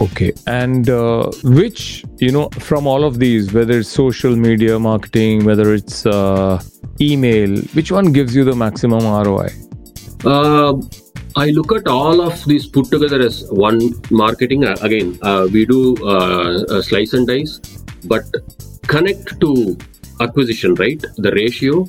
Okay. 0.00 0.32
And 0.46 0.88
uh, 0.88 1.30
which, 1.42 2.04
you 2.18 2.30
know, 2.30 2.48
from 2.50 2.86
all 2.86 3.04
of 3.04 3.18
these, 3.18 3.52
whether 3.52 3.80
it's 3.80 3.88
social 3.88 4.36
media 4.36 4.78
marketing, 4.78 5.44
whether 5.44 5.74
it's 5.74 6.06
uh, 6.06 6.62
email, 7.00 7.60
which 7.74 7.90
one 7.90 8.12
gives 8.12 8.34
you 8.34 8.44
the 8.44 8.54
maximum 8.54 9.02
ROI? 9.02 9.50
Uh, 10.24 10.80
I 11.36 11.50
look 11.50 11.72
at 11.72 11.86
all 11.86 12.20
of 12.20 12.44
these 12.44 12.66
put 12.66 12.90
together 12.90 13.20
as 13.20 13.44
one 13.50 13.80
marketing. 14.10 14.64
Uh, 14.64 14.76
again, 14.82 15.18
uh, 15.22 15.48
we 15.52 15.66
do 15.66 15.96
uh, 16.06 16.82
slice 16.82 17.12
and 17.12 17.26
dice, 17.26 17.58
but 18.04 18.24
connect 18.86 19.40
to 19.40 19.76
acquisition, 20.20 20.74
right? 20.74 21.04
The 21.16 21.32
ratio. 21.32 21.88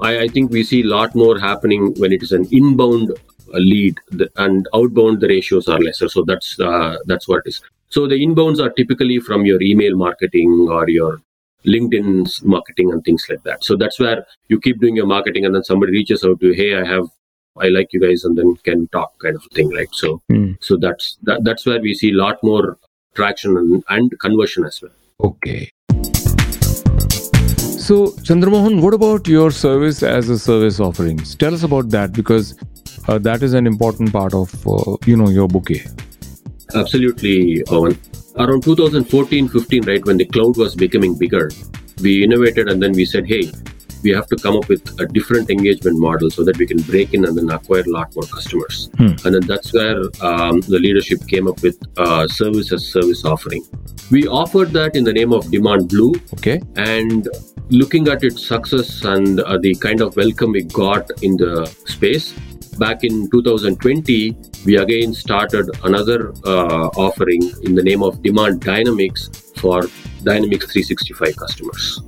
I, 0.00 0.20
I 0.20 0.28
think 0.28 0.52
we 0.52 0.62
see 0.62 0.82
a 0.82 0.86
lot 0.86 1.14
more 1.14 1.38
happening 1.38 1.94
when 1.98 2.12
it 2.12 2.22
is 2.22 2.32
an 2.32 2.46
inbound 2.52 3.12
lead 3.54 3.98
the, 4.10 4.30
and 4.36 4.68
outbound 4.74 5.20
the 5.20 5.28
ratios 5.28 5.68
are 5.68 5.78
lesser. 5.78 6.08
So 6.08 6.24
that's 6.24 6.58
uh, 6.60 6.96
that's 7.06 7.28
what 7.28 7.42
it 7.44 7.50
is. 7.50 7.62
So 7.88 8.06
the 8.06 8.16
inbounds 8.16 8.60
are 8.60 8.70
typically 8.70 9.18
from 9.18 9.46
your 9.46 9.62
email 9.62 9.96
marketing 9.96 10.68
or 10.70 10.88
your 10.88 11.20
linkedin's 11.66 12.42
marketing 12.42 12.92
and 12.92 13.02
things 13.04 13.26
like 13.28 13.42
that. 13.44 13.64
So 13.64 13.76
that's 13.76 13.98
where 13.98 14.26
you 14.48 14.60
keep 14.60 14.80
doing 14.80 14.96
your 14.96 15.06
marketing 15.06 15.44
and 15.44 15.54
then 15.54 15.64
somebody 15.64 15.92
reaches 15.92 16.24
out 16.24 16.38
to 16.40 16.48
you 16.48 16.52
hey 16.52 16.76
i 16.76 16.84
have 16.86 17.06
i 17.58 17.68
like 17.68 17.92
you 17.92 18.00
guys 18.00 18.24
and 18.24 18.38
then 18.38 18.54
can 18.56 18.86
talk 18.88 19.18
kind 19.18 19.34
of 19.34 19.42
thing 19.54 19.68
right? 19.70 19.88
So 19.92 20.22
mm. 20.30 20.56
so 20.60 20.76
that's 20.76 21.16
that, 21.22 21.42
that's 21.44 21.66
where 21.66 21.80
we 21.80 21.94
see 21.94 22.10
a 22.10 22.16
lot 22.16 22.42
more 22.42 22.78
traction 23.14 23.56
and, 23.56 23.82
and 23.88 24.20
conversion 24.20 24.64
as 24.64 24.80
well. 24.80 24.92
Okay. 25.20 25.70
So, 27.88 28.08
Chandramohan, 28.28 28.82
what 28.82 28.92
about 28.92 29.26
your 29.26 29.50
service 29.50 30.02
as 30.02 30.28
a 30.28 30.38
service 30.38 30.78
offerings? 30.78 31.34
Tell 31.34 31.54
us 31.54 31.62
about 31.62 31.88
that 31.88 32.12
because 32.12 32.54
uh, 33.08 33.18
that 33.18 33.42
is 33.42 33.54
an 33.54 33.66
important 33.66 34.12
part 34.12 34.34
of 34.34 34.52
uh, 34.66 34.96
you 35.06 35.16
know 35.16 35.28
your 35.28 35.48
bouquet 35.48 35.82
absolutely 36.74 37.62
Owen. 37.70 37.98
around 38.36 38.62
2014 38.62 39.48
15 39.48 39.82
right 39.84 40.04
when 40.04 40.16
the 40.16 40.26
cloud 40.26 40.56
was 40.56 40.74
becoming 40.74 41.16
bigger 41.16 41.50
we 42.02 42.24
innovated 42.24 42.68
and 42.68 42.82
then 42.82 42.92
we 42.92 43.04
said, 43.04 43.26
hey, 43.26 43.50
we 44.04 44.10
have 44.10 44.26
to 44.28 44.36
come 44.36 44.56
up 44.56 44.68
with 44.68 45.00
a 45.00 45.06
different 45.06 45.50
engagement 45.50 45.98
model 45.98 46.30
so 46.30 46.44
that 46.44 46.56
we 46.56 46.66
can 46.66 46.80
break 46.82 47.14
in 47.14 47.24
and 47.24 47.36
then 47.36 47.50
acquire 47.50 47.80
a 47.80 47.90
lot 47.90 48.14
more 48.14 48.24
customers. 48.24 48.90
Hmm. 48.96 49.14
And 49.24 49.34
then 49.34 49.46
that's 49.46 49.72
where 49.72 50.02
um, 50.20 50.60
the 50.60 50.78
leadership 50.78 51.26
came 51.26 51.48
up 51.48 51.60
with 51.62 51.76
uh, 51.96 52.28
service 52.28 52.72
as 52.72 52.86
service 52.86 53.24
offering. 53.24 53.64
We 54.10 54.28
offered 54.28 54.70
that 54.70 54.94
in 54.94 55.02
the 55.02 55.12
name 55.12 55.32
of 55.32 55.50
Demand 55.50 55.88
Blue, 55.88 56.14
Okay. 56.34 56.60
and 56.76 57.28
looking 57.70 58.08
at 58.08 58.22
its 58.22 58.46
success 58.46 59.04
and 59.04 59.40
uh, 59.40 59.58
the 59.58 59.74
kind 59.74 60.00
of 60.00 60.16
welcome 60.16 60.52
we 60.52 60.62
got 60.62 61.10
in 61.22 61.36
the 61.36 61.66
space 61.86 62.34
back 62.78 63.04
in 63.04 63.30
2020 63.30 64.36
we 64.64 64.76
again 64.76 65.12
started 65.12 65.68
another 65.84 66.32
uh, 66.44 66.88
offering 67.06 67.42
in 67.62 67.74
the 67.74 67.82
name 67.82 68.02
of 68.02 68.22
demand 68.22 68.60
dynamics 68.60 69.28
for 69.56 69.82
dynamics 70.22 70.70
365 70.72 71.36
customers. 71.36 72.00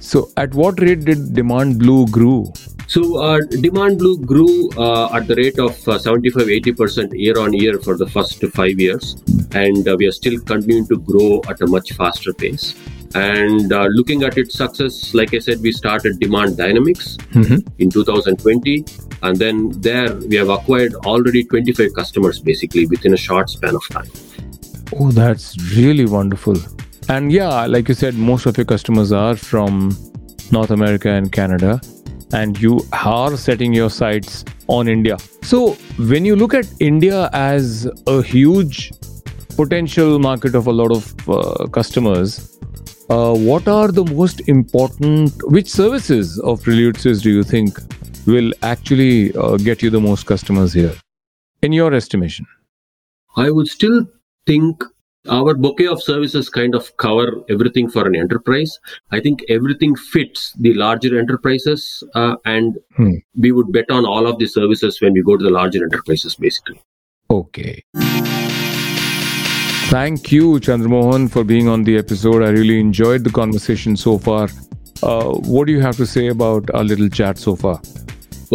So, 0.00 0.30
at 0.36 0.54
what 0.54 0.80
rate 0.80 1.04
did 1.04 1.34
Demand 1.34 1.78
Blue 1.78 2.06
grew? 2.08 2.52
so 2.86 3.16
uh, 3.16 3.40
demand 3.60 3.98
blue 3.98 4.18
grew 4.18 4.70
uh, 4.72 5.08
at 5.14 5.26
the 5.26 5.34
rate 5.36 5.58
of 5.58 5.88
uh, 5.88 5.98
75 5.98 6.46
80% 6.46 7.12
year 7.14 7.38
on 7.38 7.52
year 7.52 7.78
for 7.78 7.96
the 7.96 8.06
first 8.06 8.44
five 8.48 8.78
years. 8.78 9.16
And 9.52 9.88
uh, 9.88 9.96
we 9.98 10.06
are 10.06 10.12
still 10.12 10.38
continuing 10.40 10.86
to 10.88 10.98
grow 10.98 11.40
at 11.48 11.60
a 11.60 11.66
much 11.66 11.92
faster 11.92 12.32
pace. 12.32 12.74
And 13.14 13.72
uh, 13.72 13.86
looking 13.90 14.24
at 14.24 14.36
its 14.36 14.56
success 14.56 15.14
like 15.14 15.34
i 15.34 15.38
said 15.38 15.60
we 15.60 15.70
started 15.70 16.18
demand 16.18 16.56
dynamics 16.56 17.16
in 17.78 17.88
2020 17.88 18.84
and 19.24 19.36
then 19.36 19.68
there 19.88 20.14
we 20.32 20.36
have 20.36 20.48
acquired 20.48 20.94
already 21.12 21.44
25 21.44 21.92
customers 21.94 22.38
basically 22.38 22.86
within 22.86 23.12
a 23.14 23.22
short 23.28 23.50
span 23.50 23.74
of 23.74 23.88
time 23.88 24.10
Oh, 24.92 25.10
that's 25.10 25.56
really 25.76 26.06
wonderful. 26.06 26.56
And 27.08 27.32
yeah, 27.32 27.66
like 27.66 27.88
you 27.88 27.94
said, 27.94 28.14
most 28.14 28.46
of 28.46 28.56
your 28.56 28.64
customers 28.64 29.12
are 29.12 29.34
from 29.34 29.96
North 30.52 30.70
America 30.70 31.10
and 31.10 31.32
Canada, 31.32 31.80
and 32.32 32.60
you 32.60 32.80
are 32.92 33.36
setting 33.36 33.72
your 33.72 33.90
sights 33.90 34.44
on 34.68 34.88
India. 34.88 35.16
So, 35.42 35.72
when 35.98 36.24
you 36.24 36.36
look 36.36 36.54
at 36.54 36.66
India 36.80 37.28
as 37.32 37.88
a 38.06 38.22
huge 38.22 38.92
potential 39.56 40.18
market 40.18 40.54
of 40.54 40.66
a 40.66 40.72
lot 40.72 40.92
of 40.92 41.28
uh, 41.28 41.66
customers, 41.68 42.58
uh, 43.10 43.34
what 43.34 43.66
are 43.66 43.88
the 43.88 44.04
most 44.04 44.48
important, 44.48 45.32
which 45.50 45.68
services 45.68 46.38
of 46.40 46.62
Preludesys 46.62 47.22
do 47.22 47.30
you 47.30 47.42
think 47.42 47.78
will 48.26 48.52
actually 48.62 49.34
uh, 49.36 49.56
get 49.56 49.82
you 49.82 49.90
the 49.90 50.00
most 50.00 50.26
customers 50.26 50.72
here, 50.72 50.94
in 51.62 51.72
your 51.72 51.92
estimation? 51.94 52.46
i 53.36 53.50
would 53.50 53.66
still 53.66 53.96
think 54.46 54.82
our 55.36 55.54
bouquet 55.54 55.86
of 55.92 56.00
services 56.02 56.48
kind 56.56 56.74
of 56.78 56.88
cover 57.04 57.24
everything 57.54 57.88
for 57.94 58.02
an 58.10 58.14
enterprise 58.14 58.74
i 59.10 59.18
think 59.24 59.40
everything 59.48 59.96
fits 59.96 60.52
the 60.66 60.72
larger 60.74 61.18
enterprises 61.18 61.86
uh, 62.14 62.36
and 62.44 62.78
Hmm. 62.98 63.14
we 63.46 63.50
would 63.50 63.72
bet 63.78 63.90
on 63.90 64.06
all 64.06 64.26
of 64.32 64.38
the 64.38 64.46
services 64.46 65.00
when 65.00 65.14
we 65.14 65.22
go 65.30 65.36
to 65.36 65.42
the 65.48 65.50
larger 65.60 65.82
enterprises 65.88 66.36
basically 66.48 66.80
Okay. 67.30 67.82
Thank 69.90 70.30
you, 70.32 70.60
Chandramohan, 70.66 71.30
for 71.30 71.42
being 71.44 71.68
on 71.68 71.84
the 71.84 71.96
episode. 71.96 72.42
I 72.42 72.50
really 72.50 72.78
enjoyed 72.80 73.24
the 73.24 73.30
conversation 73.30 73.96
so 73.96 74.18
far. 74.18 74.48
Uh, 75.02 75.32
what 75.54 75.66
do 75.66 75.72
you 75.72 75.80
have 75.80 75.96
to 75.96 76.06
say 76.06 76.26
about 76.28 76.70
our 76.74 76.84
little 76.84 77.08
chat 77.08 77.38
so 77.38 77.54
far? 77.56 77.80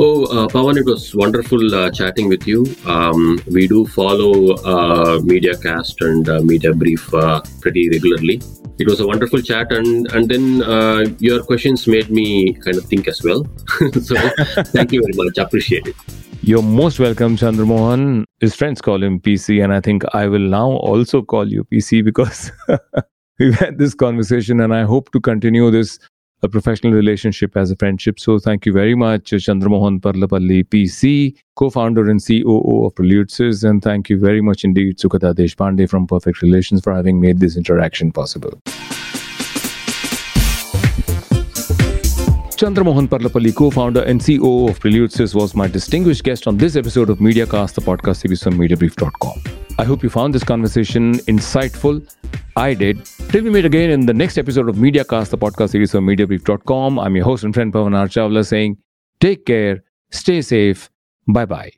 Oh, 0.01 0.23
uh, 0.27 0.47
Pavan, 0.47 0.77
it 0.77 0.85
was 0.85 1.13
wonderful 1.13 1.75
uh, 1.75 1.91
chatting 1.91 2.29
with 2.29 2.47
you. 2.47 2.65
Um, 2.85 3.37
we 3.51 3.67
do 3.67 3.85
follow 3.85 4.53
uh, 4.53 5.19
MediaCast 5.19 5.99
and 5.99 6.29
uh, 6.29 6.39
Media 6.39 6.73
Brief 6.73 7.13
uh, 7.13 7.41
pretty 7.59 7.89
regularly. 7.89 8.41
It 8.79 8.87
was 8.87 9.01
a 9.01 9.05
wonderful 9.05 9.41
chat, 9.41 9.73
and 9.73 10.09
and 10.13 10.29
then 10.29 10.63
uh, 10.63 11.03
your 11.19 11.43
questions 11.43 11.85
made 11.85 12.09
me 12.09 12.53
kind 12.53 12.77
of 12.77 12.85
think 12.85 13.09
as 13.09 13.21
well. 13.23 13.45
so, 14.01 14.15
thank 14.71 14.93
you 14.93 15.01
very 15.01 15.17
much. 15.17 15.37
I 15.37 15.43
appreciate 15.43 15.85
it. 15.85 15.97
You're 16.43 16.63
most 16.63 17.01
welcome, 17.01 17.35
Chandramohan. 17.35 18.23
His 18.39 18.55
friends 18.55 18.79
call 18.79 19.03
him 19.03 19.19
PC, 19.19 19.61
and 19.61 19.73
I 19.73 19.81
think 19.81 20.05
I 20.13 20.27
will 20.27 20.47
now 20.55 20.69
also 20.93 21.21
call 21.21 21.51
you 21.51 21.65
PC 21.65 22.05
because 22.05 22.53
we've 23.37 23.59
had 23.59 23.77
this 23.77 23.95
conversation, 23.95 24.61
and 24.61 24.73
I 24.73 24.83
hope 24.83 25.11
to 25.11 25.19
continue 25.19 25.69
this 25.71 25.99
a 26.41 26.49
professional 26.49 26.93
relationship 26.93 27.57
as 27.57 27.71
a 27.71 27.75
friendship. 27.75 28.19
So 28.19 28.39
thank 28.39 28.65
you 28.65 28.73
very 28.73 28.95
much, 28.95 29.31
Chandramohan 29.31 29.99
Parlapalli, 29.99 30.63
PC, 30.63 31.35
co-founder 31.55 32.09
and 32.09 32.23
COO 32.25 32.85
of 32.85 32.95
Preludesys, 32.95 33.67
and 33.67 33.81
thank 33.81 34.09
you 34.09 34.17
very 34.19 34.41
much 34.41 34.63
indeed, 34.63 34.97
Sukata 34.97 35.33
Deshpande 35.33 35.89
from 35.89 36.07
Perfect 36.07 36.41
Relations 36.41 36.81
for 36.81 36.93
having 36.93 37.19
made 37.19 37.39
this 37.39 37.57
interaction 37.57 38.11
possible. 38.11 38.61
Chandramohan 42.59 43.07
Parlapalli, 43.07 43.55
co-founder 43.55 44.01
and 44.01 44.19
CEO 44.19 44.69
of 44.69 44.81
Preludesys, 44.81 45.33
was 45.33 45.55
my 45.55 45.65
distinguished 45.65 46.25
guest 46.25 46.45
on 46.45 46.57
this 46.57 46.75
episode 46.75 47.09
of 47.09 47.19
MediaCast, 47.19 47.75
the 47.75 47.81
podcast 47.81 48.17
series 48.17 48.45
on 48.45 48.55
MediaBrief.com. 48.55 49.41
I 49.77 49.85
hope 49.85 50.03
you 50.03 50.09
found 50.09 50.35
this 50.35 50.43
conversation 50.43 51.19
insightful. 51.19 52.03
I 52.57 52.73
did. 52.73 53.05
Till 53.29 53.45
we 53.45 53.49
meet 53.49 53.63
again 53.63 53.91
in 53.91 54.05
the 54.05 54.13
next 54.13 54.37
episode 54.37 54.67
of 54.67 54.75
MediaCast, 54.75 55.29
the 55.29 55.37
podcast 55.37 55.69
series 55.69 55.95
on 55.95 56.03
MediaBrief.com. 56.03 56.99
I'm 56.99 57.15
your 57.15 57.23
host 57.23 57.45
and 57.45 57.53
friend 57.53 57.71
Pavan 57.71 57.95
R. 57.95 58.43
Saying, 58.43 58.75
take 59.21 59.45
care, 59.45 59.81
stay 60.11 60.41
safe, 60.41 60.89
bye 61.29 61.45
bye. 61.45 61.71